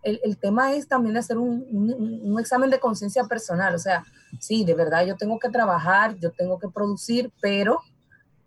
[0.03, 3.75] el, tema es también hacer un, examen de conciencia personal.
[3.75, 4.03] O sea,
[4.39, 7.81] sí, de verdad yo tengo que trabajar, yo tengo que producir, pero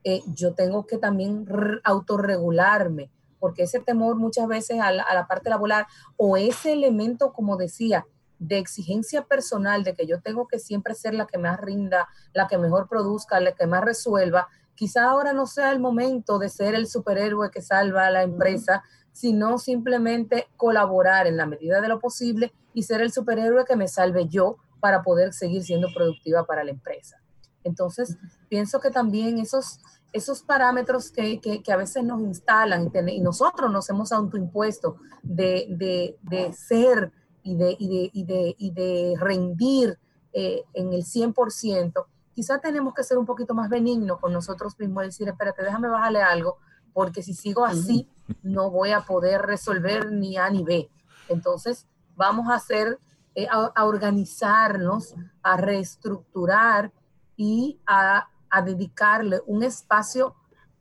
[0.05, 1.47] eh, yo tengo que también
[1.85, 7.33] autorregularme, porque ese temor muchas veces a la, a la parte laboral o ese elemento,
[7.33, 8.07] como decía,
[8.39, 12.49] de exigencia personal, de que yo tengo que siempre ser la que más rinda, la
[12.49, 16.75] que mejor produzca, la que más resuelva, quizá ahora no sea el momento de ser
[16.75, 18.83] el superhéroe que salva a la empresa,
[19.13, 23.89] sino simplemente colaborar en la medida de lo posible y ser el superhéroe que me
[23.89, 27.21] salve yo para poder seguir siendo productiva para la empresa.
[27.65, 28.17] Entonces,
[28.49, 29.81] pienso que también esos,
[30.13, 36.53] esos parámetros que, a veces nos instalan y, nosotros nos hemos autoimpuesto de, de, de
[36.53, 39.99] ser y de, y de, y de, y de rendir
[40.33, 45.05] eh, en el 100%, quizá tenemos que ser un poquito más benignos con nosotros mismos,
[45.05, 46.59] decir, espérate, déjame bajarle algo,
[46.93, 48.09] porque si sigo así,
[48.43, 50.91] no voy a poder resolver ni A ni B.
[51.29, 52.99] Entonces, vamos a hacer,
[53.35, 56.93] eh, a, organizarnos, a reestructurar
[57.37, 60.35] y a, a dedicarle un espacio,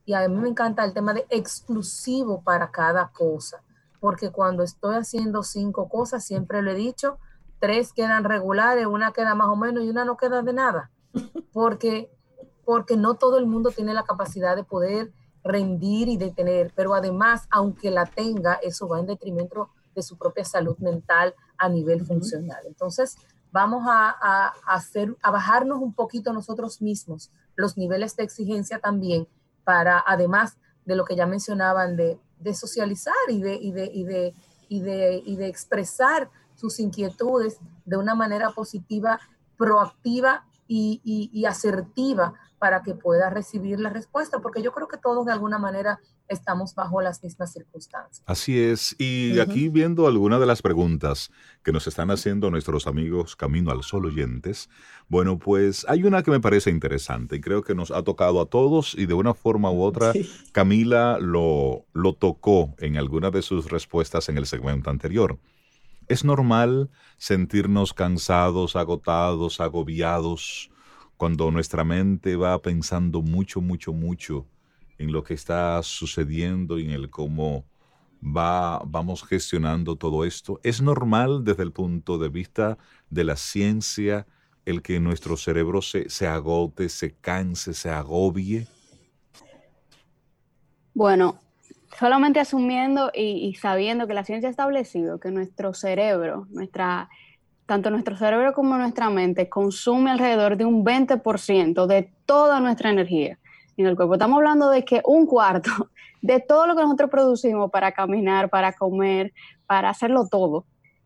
[0.06, 3.64] y a mí me encanta el tema de exclusivo para cada cosa
[4.00, 7.18] porque cuando estoy haciendo cinco cosas, siempre lo he dicho,
[7.60, 10.92] tres quedan regulares, una queda más o menos y una no queda de nada,
[11.52, 12.12] porque,
[12.66, 15.12] porque no todo el mundo tiene la capacidad de poder
[15.44, 20.46] rendir y detener, pero además, aunque la tenga, eso va en detrimento de su propia
[20.46, 22.60] salud mental a nivel funcional.
[22.66, 23.18] Entonces,
[23.52, 29.28] vamos a, a, hacer, a bajarnos un poquito nosotros mismos los niveles de exigencia también
[29.64, 34.04] para, además de lo que ya mencionaban de de socializar y de, y de, y
[34.04, 34.34] de,
[34.70, 39.20] y de, y de expresar sus inquietudes de una manera positiva,
[39.58, 45.26] proactiva y, y, asertiva para que pueda recibir la respuesta, porque yo creo que todos
[45.26, 48.24] de alguna manera estamos bajo las mismas circunstancias.
[48.28, 48.96] Así es.
[49.00, 51.32] Y aquí viendo algunas de las preguntas
[51.64, 54.70] que nos están haciendo nuestros amigos Camino al Sol oyentes,
[55.08, 58.46] bueno, pues hay una que me parece interesante y creo que nos ha tocado a
[58.46, 60.14] todos y de una forma u otra
[60.52, 65.40] Camila lo, lo tocó en alguna de sus respuestas en el segmento anterior.
[66.08, 70.72] Es normal sentirnos cansados, agotados, agobiados,
[71.20, 74.48] cuando nuestra mente va pensando mucho, mucho, mucho
[74.98, 77.66] en lo que está sucediendo y en el cómo
[78.24, 80.62] va, vamos gestionando todo esto.
[80.64, 82.78] Es normal desde el punto de vista
[83.10, 84.28] de la ciencia
[84.64, 88.66] el que nuestro cerebro se, se agote, se canse, se agobie.
[90.94, 91.38] Bueno,
[92.00, 97.10] solamente asumiendo y, y, sabiendo que la ciencia ha establecido que nuestro cerebro, nuestra,
[97.70, 103.38] tanto nuestro cerebro como nuestra mente consume alrededor de un 20% de toda nuestra energía.
[103.78, 104.16] en el cuerpo.
[104.16, 105.70] Estamos hablando de que un cuarto
[106.24, 109.34] de todo lo que nosotros producimos para caminar, para comer,
[109.68, 110.66] para hacerlo todo,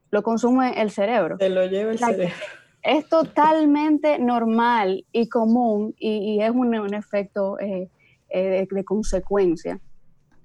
[0.09, 1.35] lo consume el cerebro.
[1.37, 2.33] Se lo lleva el cerebro.
[2.81, 7.89] Es totalmente normal y común y, es un, efecto eh,
[8.29, 9.81] eh, de consecuencia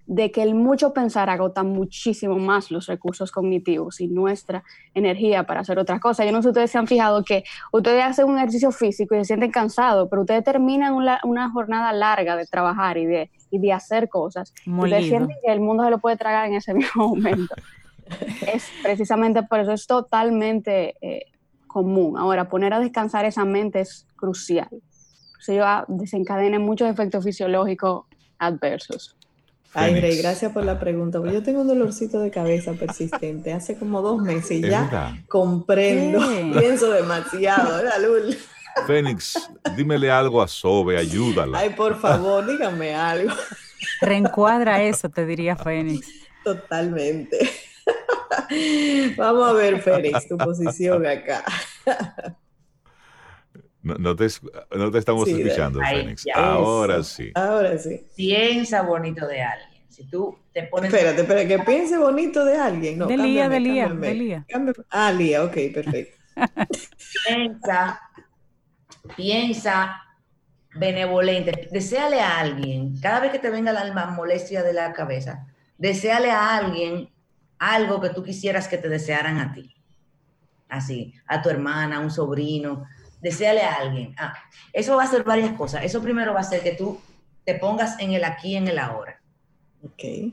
[0.08, 5.60] de que el mucho pensar agota muchísimo más los recursos cognitivos y nuestra energía para
[5.60, 6.24] hacer otras cosas.
[6.24, 9.18] Yo no sé si ustedes se han fijado que ustedes hacen un ejercicio físico y
[9.18, 13.72] se sienten cansados, pero ustedes terminan una, jornada larga de trabajar y de, y de
[13.74, 14.54] hacer cosas.
[14.64, 17.54] Y ustedes sienten que el mundo se lo puede tragar en ese mismo momento.
[18.50, 21.26] es precisamente por eso, es totalmente eh,
[21.66, 22.16] común.
[22.16, 24.70] Ahora, poner a descansar esa mente es crucial.
[25.38, 28.06] Se lleva, desencadena muchos efectos fisiológicos
[28.38, 29.17] adversos.
[29.74, 31.20] Ay, Rey, gracias por la pregunta.
[31.30, 36.20] Yo tengo un dolorcito de cabeza persistente hace como dos meses y ya comprendo.
[36.58, 38.36] Pienso demasiado, ¿verdad, Lul?
[38.86, 41.58] Fénix, dímele algo a Sobe, ayúdala.
[41.58, 43.34] Ay, por favor, dígame algo.
[44.00, 46.08] Reencuadra eso, te diría Fénix.
[46.44, 47.38] Totalmente.
[49.16, 51.44] Vamos a ver, Fénix, tu posición acá.
[53.98, 56.26] No, te, estamos escuchando, Fénix.
[56.34, 57.30] Ahora sí.
[57.34, 58.06] Ahora sí.
[58.16, 59.82] Piensa bonito de alguien.
[59.88, 60.92] Si tú te pones.
[60.92, 62.98] Espérate, espérate, que piense bonito de alguien.
[62.98, 64.46] No, de Lía, de Lía, de Lía.
[64.90, 66.16] Ah, Lía, ok, perfecto.
[67.26, 68.00] piensa,
[69.16, 70.02] piensa
[70.74, 71.68] benevolente.
[71.72, 75.46] Deseale a alguien, cada vez que te venga la alma molestia de la cabeza,
[75.78, 77.10] deseale a alguien
[77.58, 79.74] algo que tú quisieras que te desearan a ti.
[80.68, 82.84] Así, a tu hermana, a un sobrino,
[83.20, 84.14] deseale a alguien.
[84.18, 84.34] Ah,
[84.72, 85.84] eso va a ser varias cosas.
[85.84, 87.00] Eso primero va a ser que tú
[87.44, 89.20] te pongas en el aquí, en el ahora.
[89.82, 90.32] Ok.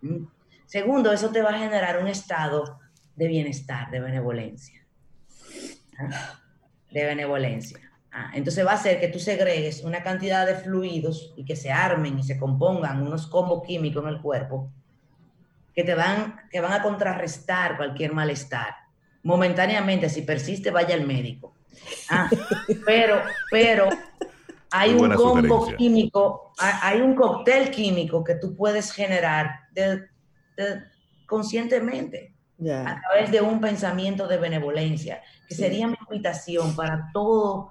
[0.00, 0.24] Mm.
[0.66, 2.80] Segundo, eso te va a generar un estado
[3.16, 4.86] de bienestar, de benevolencia.
[5.98, 6.40] Ah,
[6.90, 7.78] de benevolencia.
[8.12, 11.70] Ah, entonces va a ser que tú segregues una cantidad de fluidos y que se
[11.70, 14.72] armen y se compongan unos combos químicos en el cuerpo
[15.74, 18.74] que te van, que van a contrarrestar cualquier malestar.
[19.22, 21.54] Momentáneamente, si persiste, vaya al médico.
[22.08, 22.28] Ah,
[22.84, 23.88] pero, pero
[24.70, 29.68] hay un combo químico, hay un cóctel químico que tú puedes generar
[31.26, 32.34] conscientemente
[32.68, 37.70] a través de un pensamiento de benevolencia, que sería mi invitación para todo,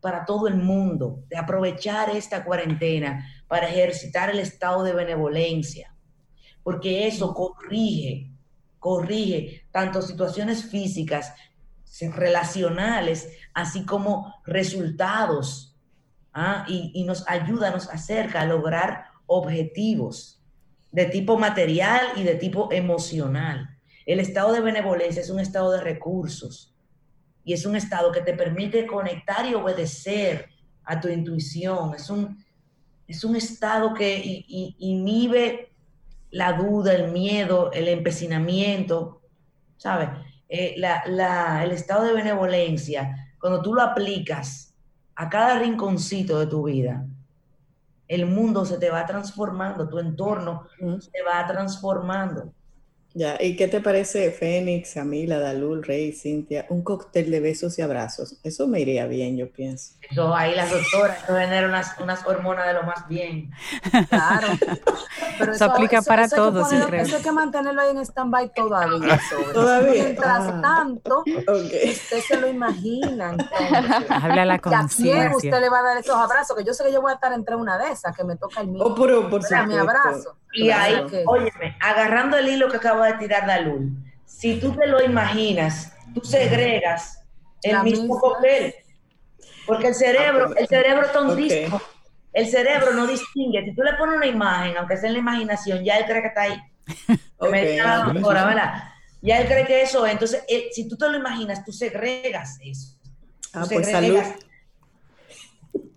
[0.00, 5.94] para todo el mundo, de aprovechar esta cuarentena para ejercitar el estado de benevolencia,
[6.62, 8.30] porque eso corrige,
[8.78, 11.32] corrige tanto situaciones físicas
[12.14, 15.76] relacionales, así como resultados,
[16.32, 16.64] ¿ah?
[16.68, 20.42] y, nos ayuda, nos acerca a lograr objetivos
[20.92, 23.78] de tipo material y de tipo emocional.
[24.04, 26.74] El estado de benevolencia es un estado de recursos
[27.44, 30.48] y es un estado que te permite conectar y obedecer
[30.84, 31.94] a tu intuición.
[31.94, 32.44] Es un,
[33.08, 34.44] es un estado que
[34.78, 35.72] inhibe
[36.30, 39.22] la duda, el miedo, el empecinamiento,
[39.76, 40.08] ¿sabes?
[40.48, 44.74] Eh, el estado de benevolencia, cuando tú lo aplicas
[45.14, 47.06] a cada rinconcito de tu vida,
[48.08, 52.52] el mundo se te va transformando, tu entorno se va transformando.
[53.16, 56.66] Ya, ¿y qué te parece Fénix, Camila, Dalul, Rey, Cintia?
[56.68, 58.36] Un cóctel de besos y abrazos.
[58.44, 59.94] Eso me iría bien, yo pienso.
[60.02, 63.50] Eso ahí las doctoras, eso genera unas, unas hormonas de lo más bien.
[64.10, 64.48] Claro.
[65.38, 69.18] Pero eso, aplica para todos, Eso hay que mantenerlo ahí en stand-by todavía.
[69.54, 69.92] Todavía.
[69.92, 70.60] Mientras ah.
[70.60, 73.34] tanto, usted se lo imagina.
[74.10, 75.14] Habla la conciencia.
[75.14, 76.54] ¿A quién usted le va a dar esos abrazos?
[76.54, 78.60] Que yo sé que yo voy a estar entre una de esas, que me toca
[78.60, 78.84] el mío.
[78.84, 80.36] Oh, por, por mi abrazo.
[80.56, 80.96] Y ahí,
[81.26, 83.92] óyeme, agarrando el hilo que acabo de tirar Dalul,
[84.24, 87.22] si tú te lo imaginas, tú segregas
[87.62, 88.74] el mismo papel.
[89.66, 91.80] Porque el cerebro, ah, el cerebro tontísimo,
[92.32, 93.64] el cerebro no distingue.
[93.64, 96.28] Si tú le pones una imagen, aunque sea en la imaginación, ya él cree que
[96.28, 96.60] está ahí.
[97.38, 97.78] Okay.
[99.20, 100.42] Ya él cree que eso Entonces,
[100.72, 102.96] si tú te lo imaginas, tú segregas eso.
[103.52, 104.22] Ah, pues salud.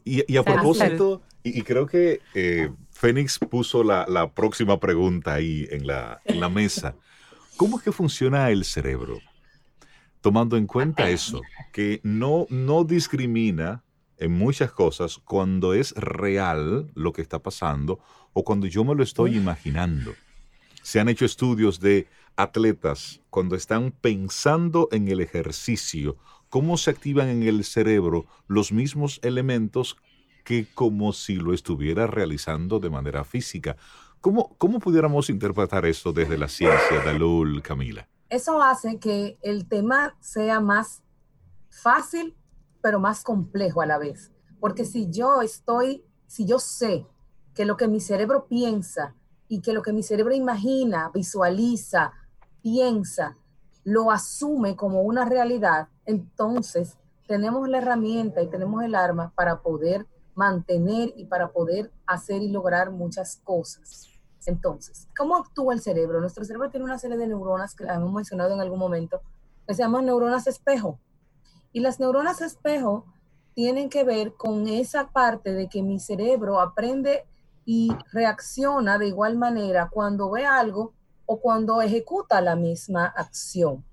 [0.04, 2.70] Y, a propósito, y, creo que eh,
[3.00, 6.20] Fénix puso la, próxima pregunta ahí en la,
[6.52, 6.96] mesa.
[7.56, 9.20] ¿Cómo es que funciona el cerebro?
[10.20, 11.42] Tomando en cuenta eso,
[11.72, 13.86] que no, no discrimina
[14.18, 18.02] en muchas cosas cuando es real lo que está pasando
[18.34, 20.14] o cuando yo me lo estoy imaginando.
[20.82, 26.18] Se han hecho estudios de atletas cuando están pensando en el ejercicio,
[26.50, 29.96] cómo se activan en el cerebro los mismos elementos
[30.50, 33.78] que como si lo estuviera realizando de manera física.
[34.20, 38.10] ¿Cómo, cómo pudiéramos interpretar esto desde la ciencia, Dalul, Camila?
[38.30, 41.04] Eso hace que el tema sea más
[41.70, 42.36] fácil,
[42.82, 44.32] pero más complejo a la vez.
[44.60, 47.06] Porque si yo estoy si yo sé
[47.54, 49.14] que lo que mi cerebro piensa
[49.48, 52.12] y que lo que mi cerebro imagina, visualiza,
[52.64, 53.38] piensa,
[53.84, 56.98] lo asume como una realidad, entonces
[57.28, 60.08] tenemos la herramienta y tenemos el arma para poder
[60.40, 64.08] mantener y para poder hacer y lograr muchas cosas.
[64.46, 66.22] Entonces, ¿cómo actúa el cerebro?
[66.22, 69.22] Nuestro cerebro tiene una serie de neuronas que hemos mencionado en algún momento,
[69.68, 70.98] que se llaman neuronas espejo.
[71.74, 73.06] Y las neuronas espejo
[73.54, 77.26] tienen que ver con esa parte de que mi cerebro aprende
[77.66, 80.94] y reacciona de igual manera cuando ve algo
[81.26, 83.84] o cuando ejecuta la misma acción.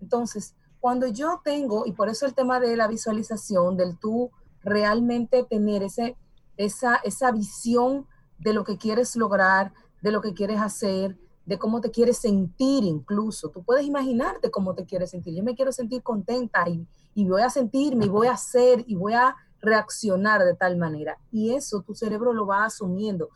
[0.00, 4.32] Entonces, cuando yo tengo, y por eso el tema de la visualización, del tú
[4.64, 6.16] realmente tener ese,
[6.56, 8.06] esa, esa visión
[8.38, 12.84] de lo que quieres lograr, de lo que quieres hacer, de cómo te quieres sentir
[12.84, 13.50] incluso.
[13.50, 15.34] Tú puedes imaginarte cómo te quieres sentir.
[15.34, 18.94] Yo me quiero sentir contenta y, y voy a sentirme y voy a hacer y
[18.94, 21.18] voy a reaccionar de tal manera.
[21.30, 23.28] Y eso tu cerebro lo va asumiendo.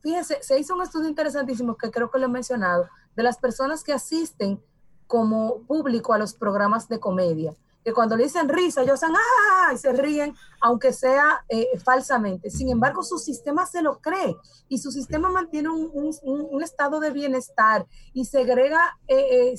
[0.00, 3.82] Fíjense, se hizo un estudio interesantísimo que creo que lo he mencionado, de las personas
[3.82, 4.62] que asisten
[5.06, 9.72] como público a los programas de comedia que cuando le dicen risa, ellos hacen ¡ah!
[9.72, 12.50] y se ríen, aunque sea eh, falsamente.
[12.50, 14.36] Sin embargo, su sistema se lo cree
[14.68, 19.54] y su sistema mantiene un, estado de bienestar y segrega eh,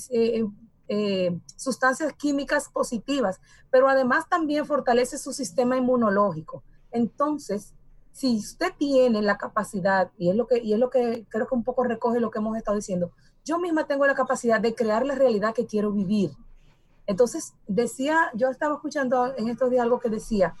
[0.88, 6.62] eh, sustancias químicas positivas, pero además también fortalece su sistema inmunológico.
[6.90, 7.74] Entonces,
[8.12, 11.54] si usted tiene la capacidad, y es lo que, y es lo que creo que
[11.54, 13.12] un poco recoge lo que hemos estado diciendo,
[13.44, 16.32] yo misma tengo la capacidad de crear la realidad que quiero vivir
[17.06, 20.54] entonces, decía, yo estaba escuchando en estos días algo que decía,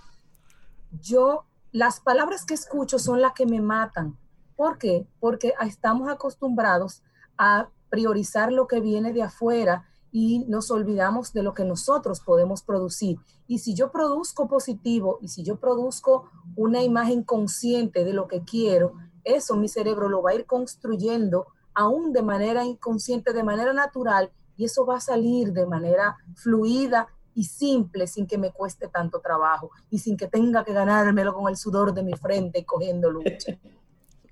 [1.00, 4.18] yo, las palabras que escucho son las que me matan.
[4.56, 5.06] ¿Por qué?
[5.20, 7.02] Porque estamos acostumbrados
[7.38, 12.62] a priorizar lo que viene de afuera y nos olvidamos de lo que nosotros podemos
[12.62, 13.18] producir.
[13.46, 18.42] Y si yo produzco positivo y si yo produzco una imagen consciente de lo que
[18.42, 18.92] quiero,
[19.24, 24.30] eso mi cerebro lo va a ir construyendo aún de manera inconsciente, de manera natural,
[24.56, 29.20] y eso va a salir de manera fluida y simple sin que me cueste tanto
[29.20, 33.10] trabajo y sin que tenga que ganármelo con el sudor de mi frente y cogiendo
[33.10, 33.58] lucha.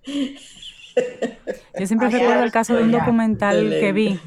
[1.79, 4.21] Yo siempre recuerdo el caso de un documental que vi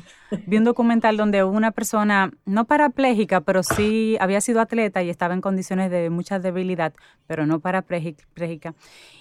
[0.45, 5.33] vi un documental donde una persona, no parapléjica, pero sí había sido atleta y estaba
[5.33, 6.93] en condiciones de mucha debilidad,
[7.27, 8.73] pero no parapléjica.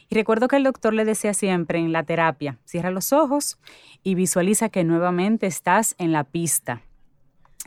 [0.08, 3.58] Y recuerdo que el doctor le decía siempre en la terapia, cierra los ojos
[4.02, 6.82] y visualiza que nuevamente estás en la pista.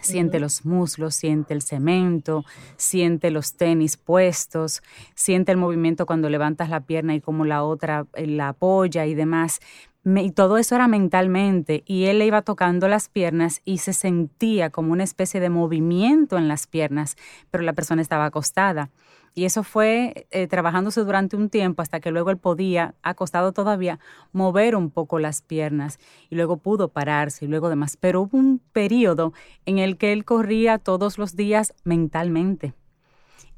[0.01, 2.43] Siente los muslos, siente el cemento,
[2.75, 4.83] siente los tenis puestos,
[5.15, 9.15] siente el movimiento cuando levantas la pierna y como la otra eh, la apoya y
[9.15, 9.61] demás
[10.05, 14.69] y todo eso era mentalmente, y él le iba tocando las piernas y se sentía
[14.69, 17.15] como una especie de movimiento en las piernas,
[17.49, 18.91] pero la persona estaba acostada.
[19.33, 23.99] Y eso fue eh, trabajándose durante un tiempo hasta que luego él podía, acostado todavía,
[24.31, 25.99] mover un poco las piernas
[26.29, 27.97] y luego pudo pararse y luego demás.
[27.99, 29.33] Pero hubo un periodo
[29.65, 32.73] en el que él corría todos los días mentalmente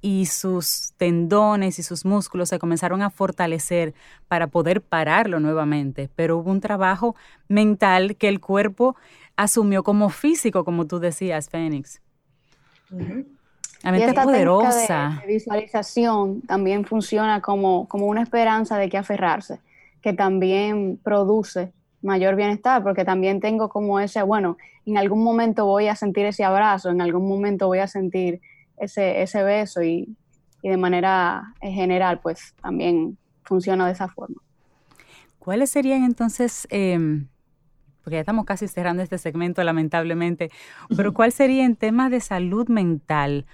[0.01, 3.93] y sus tendones y sus músculos se comenzaron a fortalecer
[4.27, 7.15] para poder pararlo nuevamente, pero hubo un trabajo
[7.47, 8.95] mental que el cuerpo
[9.35, 12.01] asumió como físico, como tú decías, Fénix.
[13.83, 15.21] La mente poderosa.
[15.21, 19.59] De, visualización también funciona como, como una esperanza de que aferrarse,
[20.01, 21.71] que también produce
[22.01, 26.43] mayor bienestar, porque también tengo como ese, bueno, en algún momento voy a sentir ese
[26.43, 28.41] abrazo, en algún momento voy a sentir
[28.77, 30.15] ese, ese beso y,
[30.61, 34.41] y de manera general, pues también funciona de esa forma.
[35.39, 37.27] ¿Cuáles serían entonces, em,
[38.03, 40.51] porque ya estamos casi cerrando este segmento lamentablemente,
[40.95, 43.45] pero cuál sería en temas de salud mental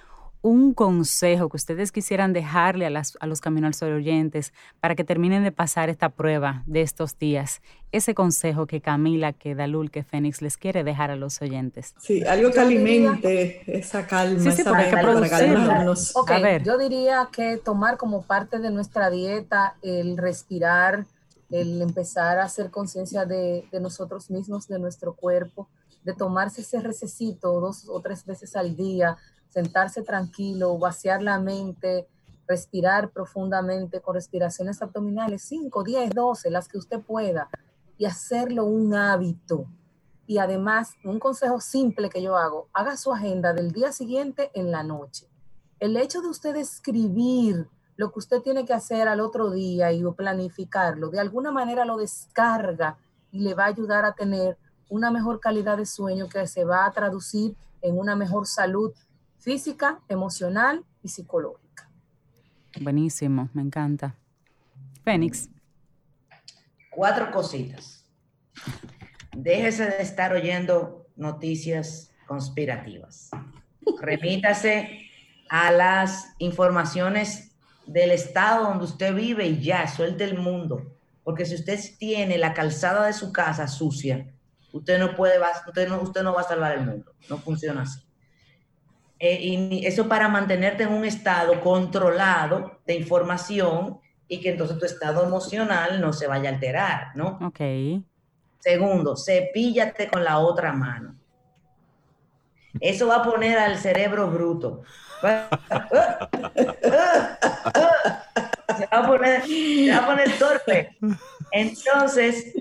[0.43, 4.93] un consejo que ustedes quisieran dejarle a, las, a los Camino al Sol oyentes para
[4.93, 7.61] que terminen de pasar esta prueba de estos días?
[7.93, 11.95] Ese consejo que Camila, que Dalul, que Fénix les quiere dejar a los oyentes.
[11.97, 14.91] Sí, algo que alimente esa calma, esa para
[15.29, 16.13] calmarnos.
[16.27, 16.61] a ver.
[16.63, 21.05] Yo diría que tomar como parte de nuestra dieta el respirar,
[21.51, 25.69] el empezar a hacer conciencia de, de nosotros mismos, de nuestro cuerpo,
[26.03, 29.17] de tomarse ese recesito dos o tres veces al día,
[29.53, 32.07] sentarse tranquilo, vaciar la mente,
[32.47, 37.49] respirar profundamente con respiraciones abdominales, 5, 10, 12, las que usted pueda,
[37.97, 39.67] y hacerlo un hábito.
[40.25, 44.71] Y además, un consejo simple que yo hago, haga su agenda del día siguiente en
[44.71, 45.27] la noche.
[45.79, 50.03] El hecho de usted escribir lo que usted tiene que hacer al otro día y
[50.03, 52.97] planificarlo, de alguna manera lo descarga
[53.31, 54.57] y le va a ayudar a tener
[54.89, 58.91] una mejor calidad de sueño que se va a traducir en una mejor salud
[59.43, 61.89] física, emocional y psicológica.
[62.79, 64.15] Buenísimo, me encanta.
[65.03, 65.49] Fénix.
[66.89, 68.05] Cuatro cositas.
[69.35, 73.31] Déjese de estar oyendo noticias conspirativas.
[73.99, 75.09] Remítase
[75.49, 80.95] a las informaciones del estado donde usted vive y ya, suelte el mundo.
[81.23, 84.33] Porque si usted tiene la calzada de su casa sucia,
[84.71, 85.35] usted no puede,
[85.67, 87.13] usted no, usted no va a salvar el mundo.
[87.29, 88.01] No funciona así.
[89.25, 94.85] Eh, y eso para mantenerte en un estado controlado de información y que entonces tu
[94.85, 97.39] estado emocional no se vaya a alterar, ¿no?
[97.41, 97.61] Ok.
[98.59, 101.15] Segundo, cepíllate con la otra mano.
[102.81, 104.81] Eso va a poner al cerebro bruto.
[105.21, 105.47] Se va
[108.91, 110.97] a poner, se va a poner torpe.
[111.49, 112.53] Entonces,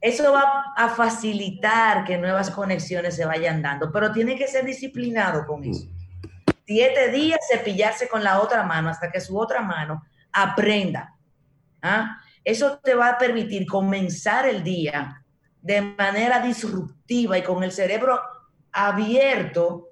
[0.00, 5.46] eso va a facilitar que nuevas conexiones se vayan dando, pero tiene que ser disciplinado
[5.46, 5.86] con eso.
[6.72, 11.16] Siete días cepillarse con la otra mano hasta que su otra mano aprenda.
[11.82, 12.16] ¿ah?
[12.44, 15.20] Eso te va a permitir comenzar el día
[15.60, 18.20] de manera disruptiva y con el cerebro
[18.70, 19.88] abierto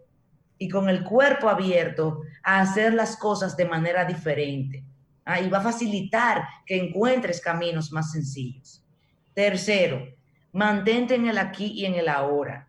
[0.57, 4.85] y con el cuerpo abierto a hacer las cosas de manera diferente.
[5.25, 5.41] ¿ah?
[5.41, 8.87] Y va a facilitar que encuentres caminos más sencillos.
[9.35, 10.07] Tercero,
[10.53, 12.68] mantente en el aquí y en el ahora.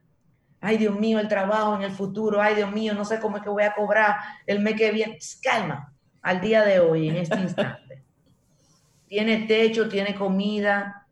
[0.62, 2.42] Ay, Dios mío, el trabajo en el futuro.
[2.42, 5.18] Ay, Dios mío, no sé cómo es que voy a cobrar el mes que viene.
[5.42, 8.04] Calma, al día de hoy, en este instante.
[9.08, 11.08] tiene techo, tiene comida,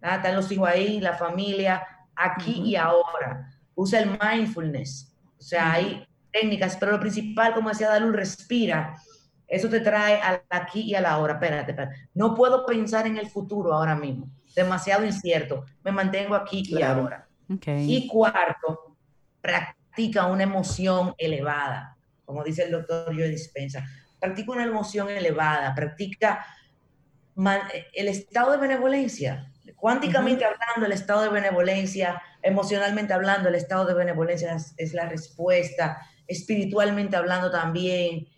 [0.00, 1.86] están los hijos ahí, la familia,
[2.16, 3.50] aquí y ahora.
[3.74, 5.14] Usa el mindfulness.
[5.38, 8.96] O sea, hay técnicas, pero lo principal, como decía Dalul, respira.
[9.46, 11.34] Eso te trae al aquí y a la hora.
[11.34, 12.08] Espérate, espérate.
[12.14, 15.64] No puedo pensar en el futuro ahora mismo demasiado incierto.
[15.82, 17.28] Me mantengo aquí y ahora.
[17.66, 18.96] Y cuarto,
[19.40, 23.84] practica una emoción elevada, como dice el doctor Joe Dispensa.
[24.20, 26.46] Practica una emoción elevada, practica
[27.94, 29.50] el estado de benevolencia.
[29.76, 35.98] Cuánticamente hablando, el estado de benevolencia, emocionalmente hablando, el estado de benevolencia es, la respuesta,
[36.26, 38.28] espiritualmente hablando también,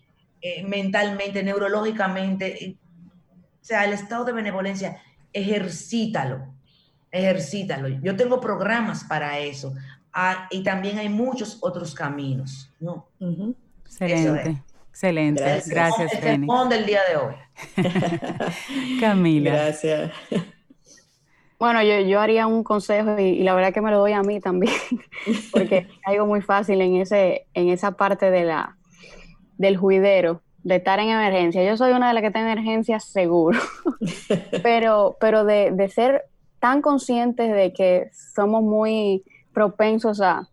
[0.41, 2.77] eh, mentalmente, neurológicamente.
[3.61, 5.01] O sea, el estado de benevolencia
[5.33, 6.52] ejercítalo,
[7.13, 7.87] ejercítalo.
[7.87, 9.73] Yo tengo programas para eso.
[10.11, 13.07] Ah, y también hay muchos otros caminos, ¿no?
[13.85, 14.61] Excelente.
[14.89, 17.33] Excelente, gracias, gracias este del día de hoy.
[18.99, 19.51] Camila.
[19.51, 20.11] Gracias.
[21.57, 24.39] Bueno, yo, yo haría un consejo y, la verdad que me lo doy a mí
[24.39, 24.75] también,
[25.51, 28.77] porque es algo muy fácil en, ese, en esa parte de la,
[29.57, 31.63] del juidero de estar en emergencia.
[31.63, 33.59] Yo soy una de las que está en emergencia seguro,
[34.61, 36.25] pero, pero de, de, ser
[36.63, 39.21] tan conscientes de que somos muy
[39.53, 40.47] propensos a,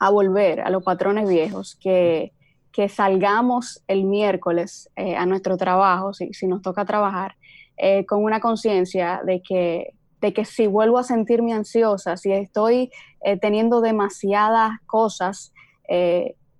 [0.00, 2.32] a volver a los patrones viejos, que,
[2.72, 7.36] que salgamos el miércoles eh, a nuestro trabajo, si, si, nos toca trabajar,
[7.76, 12.90] eh, con una conciencia de que, de que si vuelvo a sentirme ansiosa, si estoy
[13.20, 15.52] eh, teniendo demasiadas cosas,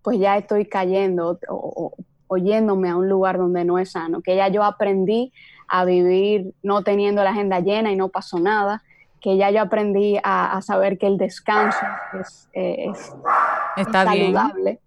[0.03, 1.95] pues ya estoy cayendo o,
[2.29, 5.33] oyéndome a un lugar donde no es sano, que ya yo aprendí
[5.69, 8.83] a vivir no teniendo la agenda llena y no pasó nada,
[9.21, 11.79] que ya yo aprendí a, saber que el descanso
[12.21, 12.91] es, eh,
[13.91, 14.81] saludable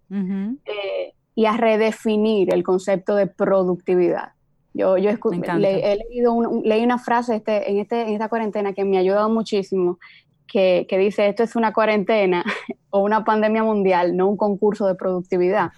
[0.66, 4.34] eh, y a redefinir el concepto de productividad.
[4.74, 8.98] Yo, yo he leído leí una frase este, en, este, en esta cuarentena que me
[8.98, 10.00] ha ayudado muchísimo,
[10.48, 12.44] que, que, dice esto es una cuarentena
[12.90, 15.72] o una pandemia mundial, no un concurso de productividad.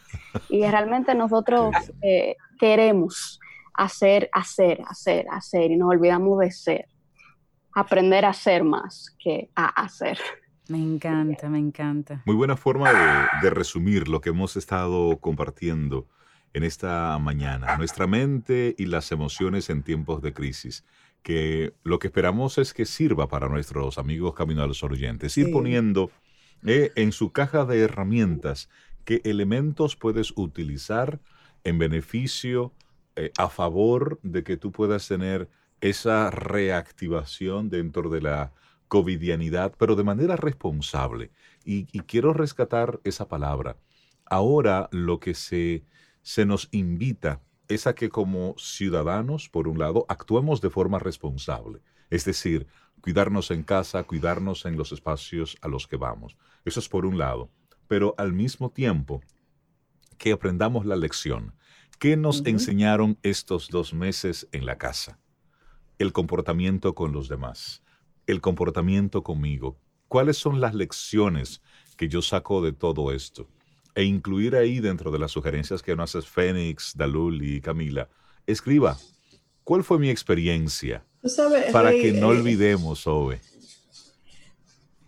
[0.50, 3.40] Y realmente nosotros eh, queremos
[3.74, 6.86] hacer, hacer, hacer, hacer y nos olvidamos de ser.
[7.74, 10.20] Aprender a ser más que a hacer.
[10.68, 12.22] Me encanta, me encanta.
[12.26, 16.08] Muy buena forma de, de resumir lo que hemos estado compartiendo
[16.54, 17.76] en esta mañana.
[17.78, 20.86] Nuestra mente y las emociones en tiempos de crisis
[21.24, 25.52] que lo que esperamos es que sirva para nuestros amigos Camino a los oyentes, ir
[25.52, 26.12] poniendo
[26.66, 28.70] eh, en su caja de herramientas
[29.06, 31.20] qué elementos puedes utilizar
[31.64, 32.74] en beneficio,
[33.16, 35.50] eh, a favor de que tú puedas tener
[35.82, 38.54] esa reactivación dentro de la
[38.88, 41.32] covidianidad, pero de manera responsable.
[41.66, 43.78] Y, quiero rescatar esa palabra.
[44.26, 45.84] Ahora lo que se,
[46.22, 51.82] se nos invita es a que como ciudadanos, por un lado, actuemos de forma responsable.
[52.10, 52.68] Es decir,
[53.02, 56.38] cuidarnos en casa, cuidarnos en los espacios a los que vamos.
[56.64, 57.50] Eso es por un lado.
[57.88, 59.22] Pero al mismo tiempo,
[60.18, 61.54] que aprendamos la lección.
[62.04, 65.22] ¿Qué nos enseñaron estos dos meses en la casa?
[65.98, 67.82] El comportamiento con los demás,
[68.28, 69.80] el comportamiento conmigo.
[70.10, 71.62] ¿Cuáles son las lecciones
[71.96, 73.48] que yo saco de todo esto?
[73.96, 78.10] e incluir ahí dentro de las sugerencias que nos haces Fénix, Dalul y Camila,
[78.46, 78.98] escriba
[79.64, 81.06] ¿Cuál fue mi experiencia?
[81.72, 83.40] Para que no eh, olvidemos, Ove.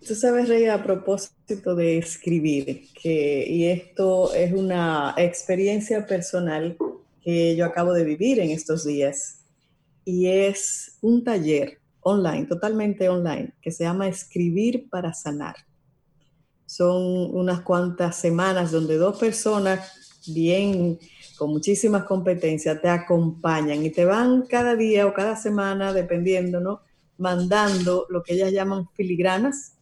[0.05, 6.77] Tú sabes, Rey, a propósito de escribir, que, y esto es una experiencia personal
[7.23, 9.39] que yo acabo de vivir en estos días,
[10.03, 15.55] y es un taller online, totalmente online, que se llama Escribir para Sanar.
[16.67, 20.99] Son unas cuantas semanas donde dos personas bien,
[21.35, 26.81] con muchísimas competencias, te acompañan y te van cada día o cada semana, dependiendo, ¿no?
[27.17, 29.74] Mandando lo que ellas llaman filigranas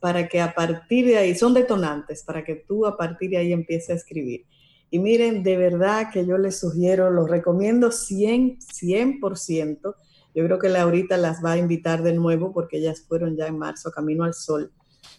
[0.00, 3.52] para que a partir de ahí, son detonantes, para que tú a partir de ahí
[3.52, 4.44] empieces a escribir.
[4.90, 9.94] Y miren, de verdad que yo les sugiero, los recomiendo 100, 100%.
[10.34, 13.58] Yo creo que Laurita las va a invitar de nuevo porque ellas fueron ya en
[13.58, 14.72] marzo, Camino al Sol.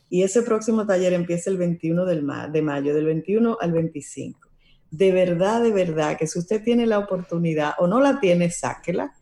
[0.09, 4.39] Y ese próximo taller empieza el 21 de mayo, del 21 al 25.
[4.89, 9.13] De verdad, de verdad, que si usted tiene la oportunidad o no la tiene, sáquela,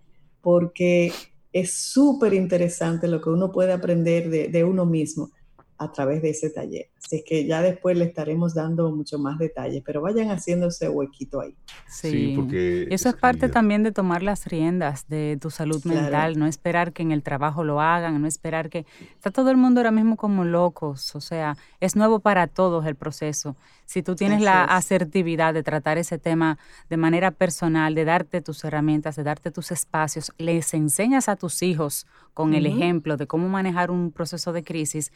[0.41, 1.11] porque
[1.51, 5.31] es súper interesante lo que uno puede aprender de, de uno mismo
[5.77, 6.89] a través de ese taller.
[7.03, 11.55] Así que ya después le estaremos dando mucho más detalles, pero vayan haciéndose huequito ahí.
[11.87, 16.47] Sí, porque eso es parte también de tomar las riendas de tu salud mental, no
[16.47, 18.85] esperar que en el trabajo lo hagan, no esperar que...
[19.15, 22.95] Está todo el mundo ahora mismo como locos, o sea, es nuevo para todos el
[22.95, 23.55] proceso.
[23.85, 26.57] Si tú tienes la asertividad de tratar ese tema
[26.89, 31.63] de manera personal, de darte tus herramientas, de darte tus espacios, les enseñas a tus
[31.63, 35.11] hijos con el ejemplo de cómo manejar un proceso de crisis,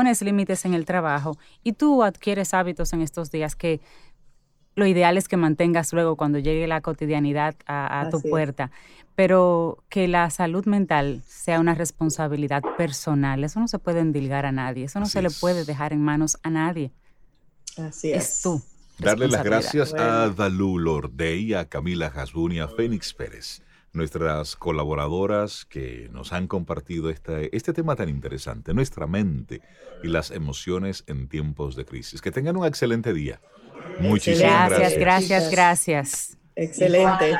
[0.00, 3.82] pones límites en el trabajo y tú adquieres hábitos en estos días que
[4.74, 8.70] lo ideal es que mantengas luego cuando llegue la cotidianidad a, tu puerta,
[9.14, 14.52] pero que la salud mental sea una responsabilidad personal, eso no se puede endilgar a
[14.52, 16.92] nadie, eso no se le puede dejar en manos a nadie.
[17.76, 18.24] Así es.
[18.24, 18.62] Es tú.
[18.98, 23.60] Darle las gracias a Dalú Lordey, a Camila Hasbun y a Fénix Pérez
[23.92, 29.60] nuestras colaboradoras que nos han compartido este, este tema tan interesante, nuestra mente
[30.02, 32.20] y las emociones en tiempos de crisis.
[32.20, 33.40] Que tengan un excelente día.
[33.98, 34.98] Muchísimas gracias.
[34.98, 36.38] Gracias, gracias, gracias.
[36.54, 37.36] Excelente.